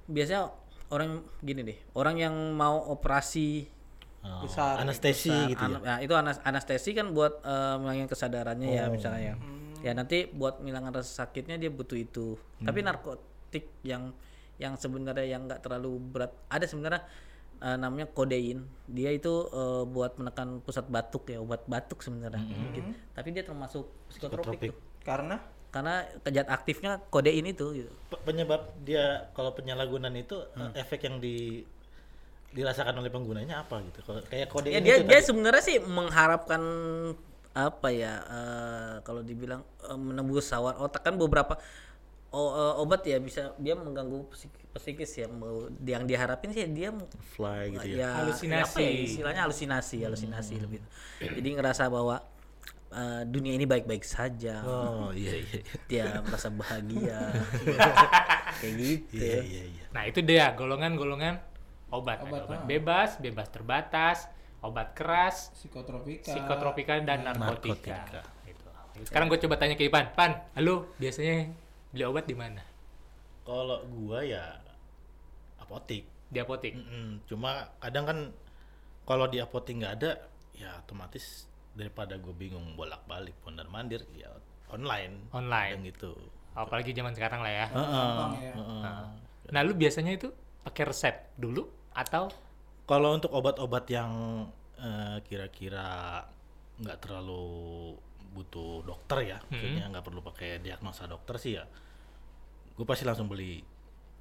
Biasanya 0.07 0.43
orang 0.89 1.11
gini 1.39 1.63
deh 1.63 1.79
orang 1.93 2.19
yang 2.19 2.35
mau 2.53 2.83
operasi 2.89 3.71
Oh, 4.21 4.45
Besar, 4.45 4.77
anestesi 4.79 5.29
Nah, 5.29 5.49
gitu 5.49 5.65
ya. 5.65 5.79
nah, 5.79 5.97
itu 5.99 6.13
anas- 6.13 6.43
anestesi 6.43 6.93
kan 6.93 7.09
buat 7.11 7.41
eh, 7.41 7.75
menghilangkan 7.75 8.11
kesadarannya 8.11 8.69
ya 8.71 8.85
Oh. 8.85 8.93
misalnya 8.93 9.23
ya. 9.23 9.35
Hmm. 9.35 9.73
Ya 9.81 9.93
nanti 9.93 10.29
buat 10.29 10.61
menghilangkan 10.61 10.93
rasa 10.95 11.25
sakitnya 11.25 11.57
dia 11.57 11.69
butuh 11.69 11.97
itu. 11.97 12.37
Hmm. 12.59 12.67
Tapi 12.67 12.79
narkotik 12.81 13.65
yang 13.83 14.13
yang 14.57 14.77
sebenarnya 14.77 15.25
yang 15.27 15.47
nggak 15.47 15.61
terlalu 15.61 15.97
berat 16.07 16.37
ada 16.47 16.63
sebenarnya 16.63 17.01
eh, 17.59 17.77
namanya 17.77 18.09
kodein. 18.09 18.61
Dia 18.87 19.09
itu 19.11 19.33
eh, 19.47 19.85
buat 19.87 20.13
menekan 20.15 20.61
pusat 20.61 20.85
batuk 20.87 21.25
ya, 21.27 21.39
obat 21.39 21.65
batuk 21.65 22.01
sebenarnya. 22.01 22.45
Gitu. 22.71 22.93
Tapi 23.11 23.29
dia 23.31 23.41
termasuk 23.43 23.89
psikotropik 24.07 24.13
Hmm. 24.13 24.53
Psikotropik. 24.55 24.71
tuh. 24.71 24.77
Karena 25.03 25.37
Karena 25.71 25.95
kejat 26.21 26.45
aktifnya 26.47 26.99
kodein 27.07 27.47
itu 27.47 27.73
gitu. 27.73 27.93
Pe- 28.07 28.21
penyebab 28.23 28.75
dia 28.81 29.31
kalau 29.31 29.55
penyalahgunaan 29.55 30.13
itu 30.15 30.35
eh, 30.53 30.77
efek 30.77 31.07
yang 31.07 31.17
di 31.17 31.63
dirasakan 32.51 32.95
oleh 32.97 33.09
penggunanya 33.09 33.63
apa 33.63 33.79
gitu? 33.83 34.03
Kalau 34.03 34.21
kayak 34.25 34.47
kode 34.47 34.69
Ya 34.69 34.79
ini 34.79 34.87
dia 34.87 34.97
tuh 34.99 35.07
dia 35.07 35.19
tadi. 35.19 35.27
sebenarnya 35.27 35.63
sih 35.63 35.77
mengharapkan 35.79 36.63
apa 37.51 37.89
ya 37.91 38.15
eh, 38.23 38.95
kalau 39.03 39.21
dibilang 39.21 39.63
eh, 39.83 39.95
menembus 39.97 40.47
sawar 40.47 40.75
otak 40.77 41.03
kan 41.03 41.15
beberapa 41.15 41.59
o- 42.31 42.55
eh, 42.55 42.75
obat 42.79 43.03
ya 43.03 43.19
bisa 43.19 43.55
dia 43.57 43.75
mengganggu 43.75 44.27
psik- 44.31 44.59
psikis 44.73 45.13
ya 45.17 45.27
mau 45.27 45.67
yang 45.81 46.07
diharapin 46.07 46.51
sih 46.51 46.63
dia 46.65 46.95
fly 47.35 47.75
gitu 47.75 47.87
ya? 47.91 48.07
ya 48.07 48.11
Halusinasi. 48.23 48.79
ya, 48.79 48.91
istilahnya 49.03 49.43
halusinasi 49.43 49.97
halusinasi 50.03 50.55
lebih. 50.59 50.79
Jadi 51.19 51.49
ngerasa 51.55 51.87
bahwa 51.87 52.23
eh, 52.91 53.23
dunia 53.27 53.51
ini 53.53 53.67
baik-baik 53.67 54.03
saja. 54.03 54.63
Oh 54.63 55.11
iya 55.11 55.39
iya. 55.39 55.59
Dia 55.87 56.05
merasa 56.23 56.51
bahagia. 56.51 57.19
Kayak 58.63 58.75
gitu. 58.79 59.19
Iya 59.19 59.39
iya 59.43 59.63
iya. 59.67 59.85
Nah, 59.91 60.03
itu 60.07 60.23
dia 60.23 60.55
golongan-golongan 60.55 61.50
obat. 61.91 62.23
Ada 62.23 62.27
Obat, 62.27 62.41
obat 62.47 62.61
ah. 62.63 62.67
bebas, 62.67 63.11
bebas 63.19 63.47
terbatas, 63.51 64.19
obat 64.63 64.95
keras, 64.95 65.51
Psikotropika. 65.55 66.31
psikotropika 66.31 66.93
dan 67.03 67.27
narkotika. 67.27 68.07
Narkotika. 68.07 68.23
Gitu. 68.47 68.67
Sekarang 69.07 69.27
gue 69.31 69.39
coba 69.39 69.55
tanya 69.57 69.75
ke 69.75 69.87
Ipan. 69.87 70.13
Pan, 70.15 70.33
halo, 70.55 70.91
biasanya 70.97 71.51
beli 71.91 72.05
obat 72.07 72.27
di 72.27 72.37
mana? 72.39 72.63
kalau 73.41 73.83
gua 73.91 74.23
ya 74.23 74.63
apotik 75.59 76.07
Di 76.31 76.39
apotek. 76.39 76.71
Mm-mm. 76.79 77.27
cuma 77.27 77.67
kadang 77.83 78.05
kan 78.07 78.19
kalau 79.03 79.27
di 79.27 79.43
apotik 79.43 79.75
nggak 79.75 79.95
ada 79.99 80.23
ya 80.55 80.79
otomatis 80.79 81.51
daripada 81.75 82.15
gue 82.15 82.31
bingung 82.31 82.79
bolak-balik 82.79 83.35
mondar 83.43 83.67
mandir 83.67 84.07
ya 84.15 84.31
online 84.71 85.27
Online. 85.35 85.75
Kadang 85.75 85.83
gitu 85.91 86.11
Apalagi 86.55 86.91
zaman 86.95 87.15
sekarang 87.15 87.43
lah 87.43 87.51
ya. 87.51 87.67
Gampang 87.71 88.33
ya. 88.39 88.53
Heeh. 88.55 89.03
Nah, 89.51 89.61
lu 89.67 89.75
biasanya 89.75 90.15
itu 90.15 90.31
pakai 90.63 90.83
resep 90.87 91.15
dulu 91.35 91.63
atau 91.93 92.31
Kalau 92.85 93.15
untuk 93.15 93.31
obat-obat 93.31 93.87
yang 93.87 94.11
eh, 94.75 95.23
kira-kira 95.23 96.19
nggak 96.83 96.99
terlalu 96.99 97.95
butuh 98.31 98.83
dokter 98.83 99.19
ya, 99.27 99.39
maksudnya 99.47 99.87
nggak 99.91 100.03
perlu 100.03 100.21
pakai 100.21 100.59
diagnosa 100.59 101.07
dokter 101.07 101.35
sih 101.39 101.53
ya, 101.55 101.65
gue 102.75 102.83
pasti 102.83 103.07
langsung 103.07 103.31
beli. 103.31 103.63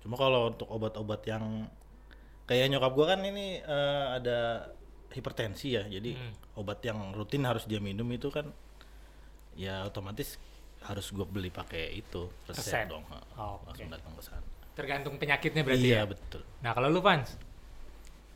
Cuma 0.01 0.15
kalau 0.15 0.53
untuk 0.53 0.69
obat-obat 0.69 1.21
yang 1.25 1.65
kayak 2.45 2.69
nyokap 2.69 2.93
gue 2.93 3.05
kan 3.05 3.19
ini 3.21 3.58
eh, 3.58 4.05
ada 4.17 4.69
hipertensi 5.10 5.73
ya, 5.73 5.89
jadi 5.89 6.13
obat 6.53 6.86
yang 6.86 7.10
rutin 7.13 7.41
harus 7.49 7.65
dia 7.65 7.82
minum 7.82 8.05
itu 8.13 8.29
kan, 8.29 8.45
ya 9.58 9.82
otomatis 9.82 10.38
harus 10.86 11.10
gue 11.10 11.25
beli 11.25 11.49
pakai 11.49 11.89
itu 11.97 12.29
resep, 12.45 12.86
Resep. 12.86 12.86
dong, 12.88 13.03
Oh, 13.34 13.58
langsung 13.65 13.89
oke. 13.89 13.95
datang 13.97 14.13
ke 14.13 14.23
sana. 14.23 14.45
tergantung 14.77 15.17
penyakitnya 15.17 15.65
berarti 15.65 15.89
Iya 15.89 15.97
ya? 16.01 16.05
betul. 16.08 16.41
Nah, 16.62 16.71
kalau 16.71 16.88
lu 16.88 17.01
Pans? 17.01 17.36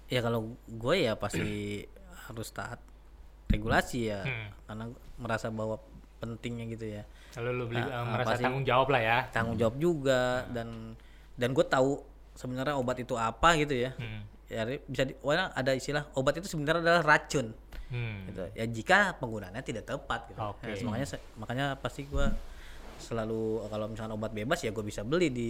Ya 0.07 0.19
kalau 0.19 0.39
gue 0.65 0.95
ya 0.99 1.13
pasti 1.13 1.83
harus 2.25 2.49
taat 2.49 2.79
regulasi 3.47 4.09
ya 4.09 4.21
Hmm. 4.21 4.49
karena 4.65 4.83
merasa 5.15 5.47
bahwa 5.47 5.77
pentingnya 6.17 6.65
gitu 6.69 6.85
ya 6.91 7.03
Kalau 7.31 7.49
lu 7.49 7.65
beli 7.65 7.81
Nah, 7.81 8.01
apa 8.01 8.09
merasa 8.15 8.37
tanggung 8.39 8.63
jawab 8.63 8.87
lah 8.89 9.01
ya. 9.01 9.17
tanggung 9.29 9.57
jawab 9.57 9.75
juga 9.75 10.21
dan 10.49 10.93
dan 11.33 11.49
gue 11.51 11.63
tahu 11.63 11.99
sebenarnya 12.33 12.73
obat 12.73 12.97
itu 12.97 13.13
apa 13.13 13.49
gitu 13.55 13.75
ya 13.75 13.91
Hmm. 13.93 14.21
ya 14.45 14.63
bisa 14.83 15.03
di, 15.03 15.13
ada 15.21 15.71
istilah 15.71 16.03
obat 16.13 16.37
itu 16.37 16.47
sebenarnya 16.47 16.81
adalah 16.81 17.03
racun 17.03 17.51
Hmm. 17.89 18.25
gitu 18.25 18.41
ya 18.53 18.65
jika 18.65 18.97
penggunaannya 19.17 19.61
tidak 19.61 19.85
tepat 19.85 20.25
gitu 20.27 20.39
Oke. 20.39 20.65
Ya, 20.65 20.81
makanya 20.81 21.07
makanya 21.35 21.65
pasti 21.75 22.01
gue 22.03 22.25
selalu 22.97 23.41
kalau 23.67 23.85
misalkan 23.85 24.13
obat 24.13 24.31
bebas 24.31 24.59
ya 24.59 24.71
gue 24.71 24.81
bisa 24.81 25.03
beli 25.03 25.27
di 25.27 25.49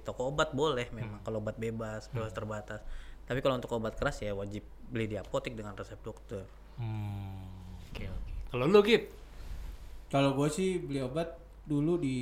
toko 0.00 0.26
obat 0.26 0.50
boleh 0.50 0.88
memang 0.90 1.20
Hmm. 1.20 1.22
kalau 1.22 1.38
obat 1.38 1.54
bebas 1.54 2.08
bebas 2.08 2.32
terbatas 2.32 2.80
tapi 3.24 3.38
kalau 3.38 3.54
untuk 3.54 3.72
obat 3.72 3.94
keras 3.94 4.20
ya 4.20 4.32
wajib 4.32 4.60
beli 4.86 5.06
di 5.06 5.16
apotek 5.16 5.52
dengan 5.52 5.72
resep 5.72 5.98
dokter 5.98 6.44
Hmm. 6.74 7.46
Oke, 7.88 8.04
oke. 8.04 8.30
Kalau 8.50 8.66
lu 8.66 8.82
Git? 8.82 9.06
Kalau 10.08 10.34
gue 10.34 10.48
sih 10.48 10.76
beli 10.76 10.98
obat 11.00 11.38
dulu 11.64 11.96
di 11.96 12.18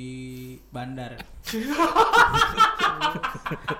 bandar. 0.69 1.17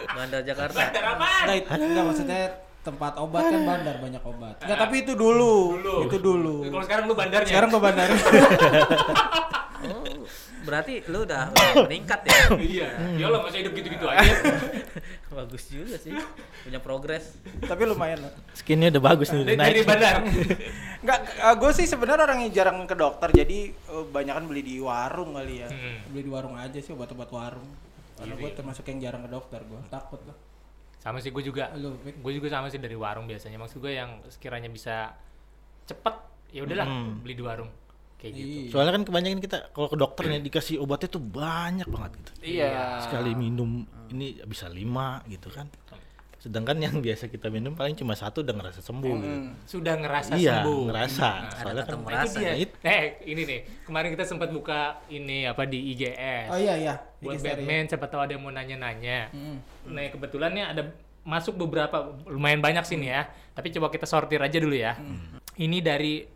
Bandar 0.10 0.42
Jakarta 0.42 0.80
Enggak, 0.82 1.56
it- 1.56 1.70
enggak 1.70 2.04
maksudnya 2.04 2.42
tempat 2.82 3.14
obat 3.16 3.42
kan 3.46 3.62
bandar 3.64 3.96
banyak 3.98 4.24
obat. 4.24 4.56
Enggak, 4.60 4.78
tapi 4.82 4.96
itu 5.00 5.14
dulu. 5.14 5.78
Itu 6.04 6.18
dulu. 6.18 6.66
Kalau 6.68 6.84
sekarang 6.84 7.06
lu 7.06 7.14
bandarnya. 7.14 7.48
Sekarang 7.48 7.70
ke 7.70 7.80
bandar. 7.80 8.08
oh 9.90 10.24
berarti 10.68 11.04
lu 11.12 11.24
udah, 11.28 11.52
meningkat 11.84 12.22
ya 12.24 12.40
iya. 12.56 12.90
Ya 13.20 13.26
lo 13.28 13.44
masih 13.44 13.68
hidup 13.68 13.74
gitu-gitu 13.76 14.06
aja. 14.08 14.24
bagus 15.34 15.66
juga 15.66 15.98
sih 15.98 16.14
punya 16.62 16.78
progres 16.78 17.36
tapi 17.66 17.84
lumayan 17.84 18.24
lah. 18.24 18.34
Skinnya 18.54 18.94
udah 18.94 19.04
bagus 19.04 19.34
nih, 19.34 19.44
Dari, 19.44 19.82
naik. 19.82 19.84
bandar. 19.84 20.16
Enggak, 21.02 21.20
gue 21.62 21.72
sih 21.74 21.86
sebenarnya 21.90 22.24
orang 22.30 22.40
yang 22.48 22.52
jarang 22.54 22.78
ke 22.86 22.96
dokter, 22.96 23.30
jadi 23.34 23.60
eh, 23.74 24.06
banyak 24.08 24.34
kan 24.40 24.46
beli 24.46 24.62
di 24.62 24.76
warung 24.80 25.34
kali 25.34 25.66
ya. 25.66 25.70
Hmm. 25.74 26.06
beli 26.14 26.22
di 26.24 26.32
warung 26.32 26.56
aja 26.56 26.78
sih 26.78 26.94
obat-obat 26.94 27.28
warung. 27.34 27.68
Karena 28.14 28.38
gue 28.38 28.50
termasuk 28.54 28.86
yang 28.88 29.10
jarang 29.10 29.26
ke 29.26 29.32
dokter 29.34 29.60
gue. 29.66 29.82
Takut 29.90 30.22
lah. 30.24 30.38
Sama 31.02 31.20
sih 31.20 31.34
gue 31.34 31.44
juga. 31.44 31.74
Gue 32.22 32.32
juga 32.32 32.48
sama 32.48 32.70
sih 32.70 32.78
dari 32.80 32.96
warung 32.96 33.26
biasanya. 33.26 33.58
Maksud 33.60 33.82
gue 33.82 33.98
yang 33.98 34.22
sekiranya 34.30 34.70
bisa 34.70 35.12
cepet, 35.84 36.16
ya 36.56 36.64
udahlah 36.64 36.88
Hmm. 36.88 37.20
beli 37.20 37.36
di 37.36 37.44
warung. 37.44 37.68
Kayak 38.24 38.34
gitu. 38.34 38.48
Iya. 38.48 38.70
Soalnya 38.72 38.92
kan 38.96 39.04
kebanyakan 39.04 39.40
kita 39.44 39.58
kalau 39.76 39.88
ke 39.92 39.98
dokter 40.00 40.24
nih 40.26 40.40
dikasih 40.42 40.80
obatnya 40.80 41.10
tuh 41.12 41.20
banyak 41.20 41.88
banget 41.92 42.12
gitu. 42.16 42.32
Iya. 42.40 43.04
Sekali 43.04 43.36
minum 43.36 43.84
ini 44.10 44.40
bisa 44.48 44.72
lima 44.72 45.20
gitu 45.28 45.52
kan. 45.52 45.68
Sedangkan 46.40 46.76
yang 46.76 47.00
biasa 47.00 47.28
kita 47.28 47.48
minum 47.48 47.72
paling 47.72 47.96
cuma 47.96 48.16
satu 48.16 48.44
udah 48.44 48.52
ngerasa 48.52 48.80
sembuh 48.80 49.16
gitu. 49.16 49.38
Sudah 49.64 49.96
ngerasa 49.96 50.36
Iya, 50.36 50.60
sembuh. 50.60 50.82
ngerasa. 50.88 51.28
Ada 51.40 51.56
Soalnya 51.60 51.84
kan 51.84 51.96
Nah, 52.00 52.24
itu 52.24 52.36
dia. 52.36 52.52
ya. 52.52 52.68
Eh, 52.84 53.04
ini 53.28 53.42
nih. 53.44 53.60
Kemarin 53.84 54.10
kita 54.12 54.24
sempat 54.24 54.50
buka 54.52 54.80
ini 55.08 55.44
apa 55.44 55.64
di 55.64 55.80
IGS. 55.92 56.48
Oh 56.48 56.60
iya 56.60 56.76
iya. 56.76 56.96
buat 57.20 57.36
Dikit 57.36 57.44
story. 57.44 57.64
Batman 57.64 57.84
siapa 57.88 58.06
tahu 58.08 58.22
ada 58.24 58.32
yang 58.36 58.44
mau 58.44 58.52
nanya-nanya. 58.52 59.20
Mm. 59.32 59.58
Nah 59.88 60.04
kebetulan 60.12 60.52
nih 60.52 60.64
ada 60.68 60.84
masuk 61.24 61.56
beberapa 61.56 61.96
lumayan 62.28 62.60
banyak 62.60 62.84
sini 62.84 63.08
ya. 63.08 63.24
Tapi 63.52 63.72
coba 63.72 63.88
kita 63.88 64.04
sortir 64.04 64.40
aja 64.40 64.60
dulu 64.60 64.76
ya. 64.76 65.00
Ini 65.56 65.80
dari 65.80 66.28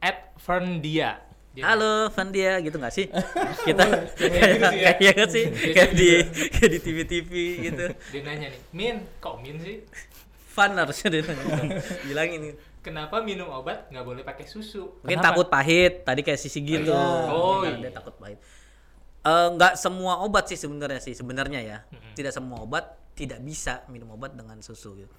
Ed 0.00 0.18
Ferndia. 0.36 1.22
Dia- 1.50 1.72
Halo 1.72 2.12
Vandia 2.12 2.60
gitu 2.60 2.76
nggak 2.76 2.92
sih? 2.92 3.08
Kita 3.66 3.82
gitu 3.88 4.06
sih 4.12 4.28
ya. 4.76 4.92
kayak 4.92 5.14
nggak 5.16 5.30
sih? 5.32 5.44
Biasanya 5.48 5.72
Kayak 5.72 5.90
di 5.90 6.04
gitu. 6.04 6.22
kayak 6.52 6.68
di 6.68 6.78
TV-TV 6.78 7.30
gitu. 7.64 7.84
Dia 8.12 8.20
nanya 8.22 8.46
nih, 8.52 8.60
Min, 8.70 8.96
kok 9.18 9.40
Min 9.40 9.56
sih? 9.56 9.80
Fun 10.46 10.76
harusnya 10.76 11.08
dia 11.08 11.22
nanya. 11.24 11.80
bilang 12.04 12.28
ini. 12.28 12.48
Kenapa 12.84 13.18
minum 13.18 13.48
obat 13.50 13.88
nggak 13.88 14.04
boleh 14.04 14.22
pakai 14.22 14.44
susu? 14.44 15.00
Mungkin 15.00 15.16
Kenapa? 15.16 15.32
takut 15.32 15.46
pahit. 15.48 16.04
Tadi 16.04 16.20
kayak 16.22 16.38
sisi 16.38 16.60
gitu. 16.60 16.92
Oh, 16.92 17.64
Nah, 17.64 17.72
iya. 17.72 17.88
Dia 17.88 17.92
takut 17.92 18.14
pahit. 18.14 18.38
Eh, 19.26 19.48
nggak 19.50 19.74
semua 19.74 20.22
obat 20.22 20.46
sih 20.46 20.54
sebenarnya 20.54 21.00
sih 21.00 21.10
sebenarnya 21.10 21.60
ya. 21.60 21.78
Tidak 22.12 22.30
semua 22.30 22.62
obat 22.62 22.84
tidak 23.16 23.40
bisa 23.40 23.80
minum 23.88 24.12
obat 24.12 24.36
dengan 24.36 24.60
susu 24.60 24.92
gitu. 24.94 25.10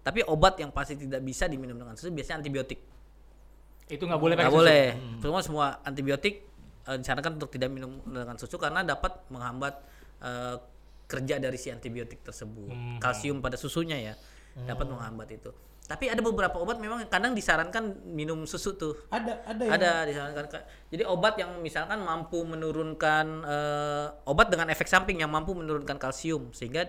Tapi 0.00 0.24
obat 0.24 0.56
yang 0.56 0.70
pasti 0.70 0.96
tidak 0.96 1.20
bisa 1.20 1.44
diminum 1.44 1.76
dengan 1.76 1.92
susu 1.92 2.08
biasanya 2.08 2.40
antibiotik. 2.40 2.78
Itu 3.90 4.06
nggak 4.06 4.22
boleh 4.22 4.34
nggak 4.38 4.54
boleh. 4.54 4.84
Semua 5.18 5.40
semua 5.42 5.66
antibiotik 5.82 6.46
eh, 6.86 6.96
disarankan 6.96 7.36
untuk 7.36 7.50
tidak 7.50 7.68
minum 7.74 7.98
dengan 8.06 8.38
susu 8.38 8.56
karena 8.56 8.86
dapat 8.86 9.26
menghambat 9.28 9.74
eh, 10.22 10.56
kerja 11.10 11.42
dari 11.42 11.58
si 11.58 11.74
antibiotik 11.74 12.22
tersebut. 12.22 13.02
Kalsium 13.02 13.42
pada 13.42 13.58
susunya 13.58 13.98
ya 13.98 14.14
dapat 14.64 14.86
menghambat 14.86 15.28
itu. 15.34 15.50
Tapi 15.90 16.06
ada 16.06 16.22
beberapa 16.22 16.54
obat 16.62 16.78
memang 16.78 17.02
kadang 17.10 17.34
disarankan 17.34 18.06
minum 18.06 18.46
susu 18.46 18.78
tuh. 18.78 18.94
Ada 19.10 19.42
ada 19.42 19.62
yang 19.66 19.74
ada 19.74 19.90
disarankan 20.06 20.44
jadi 20.86 21.02
obat 21.10 21.34
yang 21.34 21.58
misalkan 21.58 21.98
mampu 22.06 22.46
menurunkan 22.46 23.26
eh, 23.42 24.06
obat 24.30 24.54
dengan 24.54 24.70
efek 24.70 24.86
samping 24.86 25.18
yang 25.18 25.34
mampu 25.34 25.50
menurunkan 25.50 25.98
kalsium 25.98 26.54
sehingga 26.54 26.86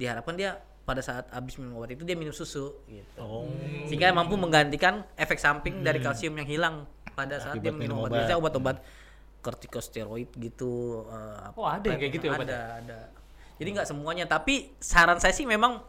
diharapkan 0.00 0.32
dia 0.32 0.56
pada 0.88 1.04
saat 1.04 1.28
habis 1.28 1.60
minum 1.60 1.76
obat 1.76 1.92
itu 1.92 2.00
dia 2.00 2.16
minum 2.16 2.32
susu 2.32 2.72
gitu 2.88 3.20
Oh. 3.20 3.44
sehingga 3.84 4.08
mampu 4.10 4.34
menggantikan 4.34 5.04
efek 5.14 5.36
samping 5.36 5.84
dari 5.84 6.00
kalsium 6.00 6.32
yang 6.34 6.48
hilang 6.48 6.74
pada 7.12 7.36
saat 7.36 7.52
dia 7.54 7.68
Akibat 7.68 7.76
minum 7.76 7.80
minum 7.84 7.96
obat. 8.00 8.08
obat. 8.08 8.18
Biasanya 8.18 8.38
obat-obat 8.40 8.76
kortikosteroid 9.38 10.30
gitu. 10.34 11.04
eh, 11.06 11.52
Oh, 11.54 11.66
ada 11.66 11.84
yang 11.84 11.98
kayak 11.98 12.12
gitu 12.12 12.24
ya 12.24 12.32
Ada, 12.32 12.38
obatnya? 12.38 12.60
ada. 12.80 12.98
Jadi 13.58 13.68
nggak 13.70 13.86
semuanya, 13.86 14.24
tapi 14.24 14.54
saran 14.78 15.18
saya 15.18 15.30
sih 15.30 15.44
memang 15.44 15.82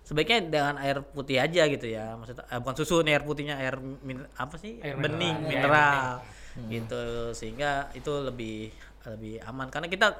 sebaiknya 0.00 0.38
dengan 0.42 0.74
air 0.78 1.04
putih 1.04 1.36
aja 1.36 1.62
gitu 1.66 1.86
ya. 1.86 2.16
Maksudnya 2.16 2.44
eh, 2.44 2.58
bukan 2.58 2.74
susu 2.74 3.00
nih 3.00 3.12
air 3.12 3.24
putihnya 3.24 3.54
air 3.54 3.76
min- 3.78 4.28
apa 4.34 4.56
sih? 4.56 4.80
Air 4.80 4.96
bening, 4.96 5.36
mineral. 5.38 5.46
mineral. 5.46 6.66
Gitu 6.66 7.02
sehingga 7.32 7.70
itu 7.92 8.10
lebih 8.20 8.72
lebih 9.06 9.40
aman 9.42 9.68
karena 9.68 9.86
kita 9.86 10.12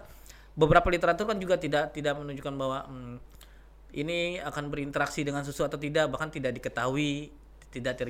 beberapa 0.53 0.89
literatur 0.89 1.27
kan 1.27 1.37
juga 1.37 1.57
tidak 1.57 1.91
tidak 1.91 2.17
menunjukkan 2.17 2.55
bahwa 2.55 2.79
hmm, 2.87 3.17
ini 3.97 4.39
akan 4.39 4.71
berinteraksi 4.71 5.27
dengan 5.27 5.43
susu 5.43 5.67
atau 5.67 5.79
tidak 5.79 6.11
bahkan 6.11 6.31
tidak 6.31 6.55
diketahui 6.57 7.33
tidak 7.71 8.03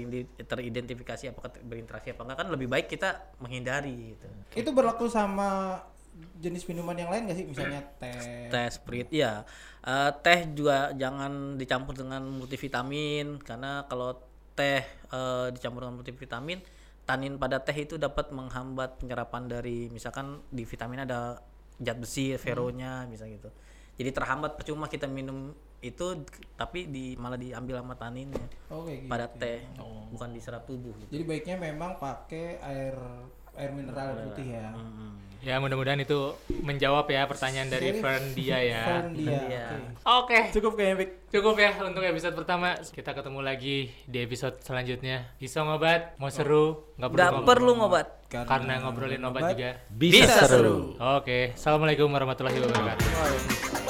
teridentifikasi 0.48 1.36
apakah 1.36 1.52
berinteraksi 1.60 2.16
apa 2.16 2.24
enggak 2.24 2.38
kan 2.40 2.48
lebih 2.48 2.68
baik 2.72 2.88
kita 2.88 3.36
menghindari 3.44 4.16
gitu. 4.16 4.26
Itu 4.56 4.72
berlaku 4.72 5.04
sama 5.04 5.80
jenis 6.40 6.64
minuman 6.64 6.96
yang 6.96 7.12
lain 7.12 7.28
gak 7.28 7.36
sih? 7.36 7.44
Misalnya 7.44 7.84
teh. 8.00 8.48
teh 8.48 8.68
spirit 8.72 9.12
ya 9.12 9.44
Eh, 9.80 10.12
teh 10.20 10.44
juga 10.52 10.92
jangan 10.92 11.56
dicampur 11.56 11.96
dengan 11.96 12.20
multivitamin 12.20 13.40
karena 13.40 13.88
kalau 13.88 14.12
teh 14.52 14.84
eh, 14.84 15.46
dicampur 15.56 15.88
dengan 15.88 15.96
multivitamin 16.04 16.60
tanin 17.08 17.40
pada 17.40 17.64
teh 17.64 17.72
itu 17.72 17.96
dapat 17.96 18.28
menghambat 18.28 19.00
penyerapan 19.00 19.48
dari 19.48 19.88
misalkan 19.88 20.44
di 20.52 20.68
vitamin 20.68 21.08
ada 21.08 21.40
zat 21.80 21.96
besi 21.96 22.36
feronya 22.36 23.08
bisa 23.08 23.24
gitu 23.24 23.48
jadi 23.96 24.12
terhambat 24.12 24.60
percuma 24.60 24.84
kita 24.84 25.08
minum 25.08 25.56
itu 25.80 26.06
tapi 26.54 26.84
di 26.86 27.16
malah 27.16 27.36
diambil 27.36 27.80
sama 27.80 27.94
taninnya 27.94 28.44
Oh, 28.68 28.84
kayak 28.84 29.00
gitu. 29.00 29.08
pada 29.08 29.26
teh 29.26 29.64
bukan 30.10 30.28
diserap 30.30 30.62
tubuh 30.64 30.92
gitu. 30.98 31.10
Jadi 31.10 31.24
baiknya 31.24 31.56
memang 31.56 31.96
pakai 31.96 32.60
air 32.60 32.94
air 33.52 33.70
mineral 33.72 34.14
putih 34.22 34.54
ya. 34.54 34.68
Ya 35.40 35.56
mudah-mudahan 35.56 35.96
itu 35.96 36.36
menjawab 36.52 37.08
ya 37.08 37.24
pertanyaan 37.24 37.72
dari 37.72 37.96
Fern 37.96 38.36
dia 38.36 38.60
ya. 38.60 38.84
Fern 38.92 39.16
dia. 39.16 39.40
Oke. 39.40 39.80
Oke, 40.04 40.38
Cukup 40.52 40.76
kayaknya 40.76 40.96
Pik. 41.00 41.10
cukup 41.32 41.54
ya 41.56 41.72
untuk 41.80 42.04
episode 42.04 42.36
pertama. 42.36 42.76
Kita 42.76 43.16
ketemu 43.16 43.40
lagi 43.40 43.88
di 44.04 44.18
episode 44.20 44.60
selanjutnya. 44.60 45.32
Bisa 45.40 45.64
ngobat, 45.64 46.20
mau 46.20 46.28
seru, 46.28 46.92
nggak 46.94 47.08
perlu 47.08 47.24
ngobat. 47.24 47.46
perlu 47.48 47.72
ngobat 47.74 48.06
Karena 48.28 48.84
ngobrolin 48.84 49.24
obat 49.24 49.56
juga. 49.56 49.70
Bisa, 49.88 50.44
seru. 50.44 50.92
Oke, 51.00 51.56
assalamualaikum 51.56 52.12
warahmatullahi 52.12 52.60
wabarakatuh. 52.60 53.89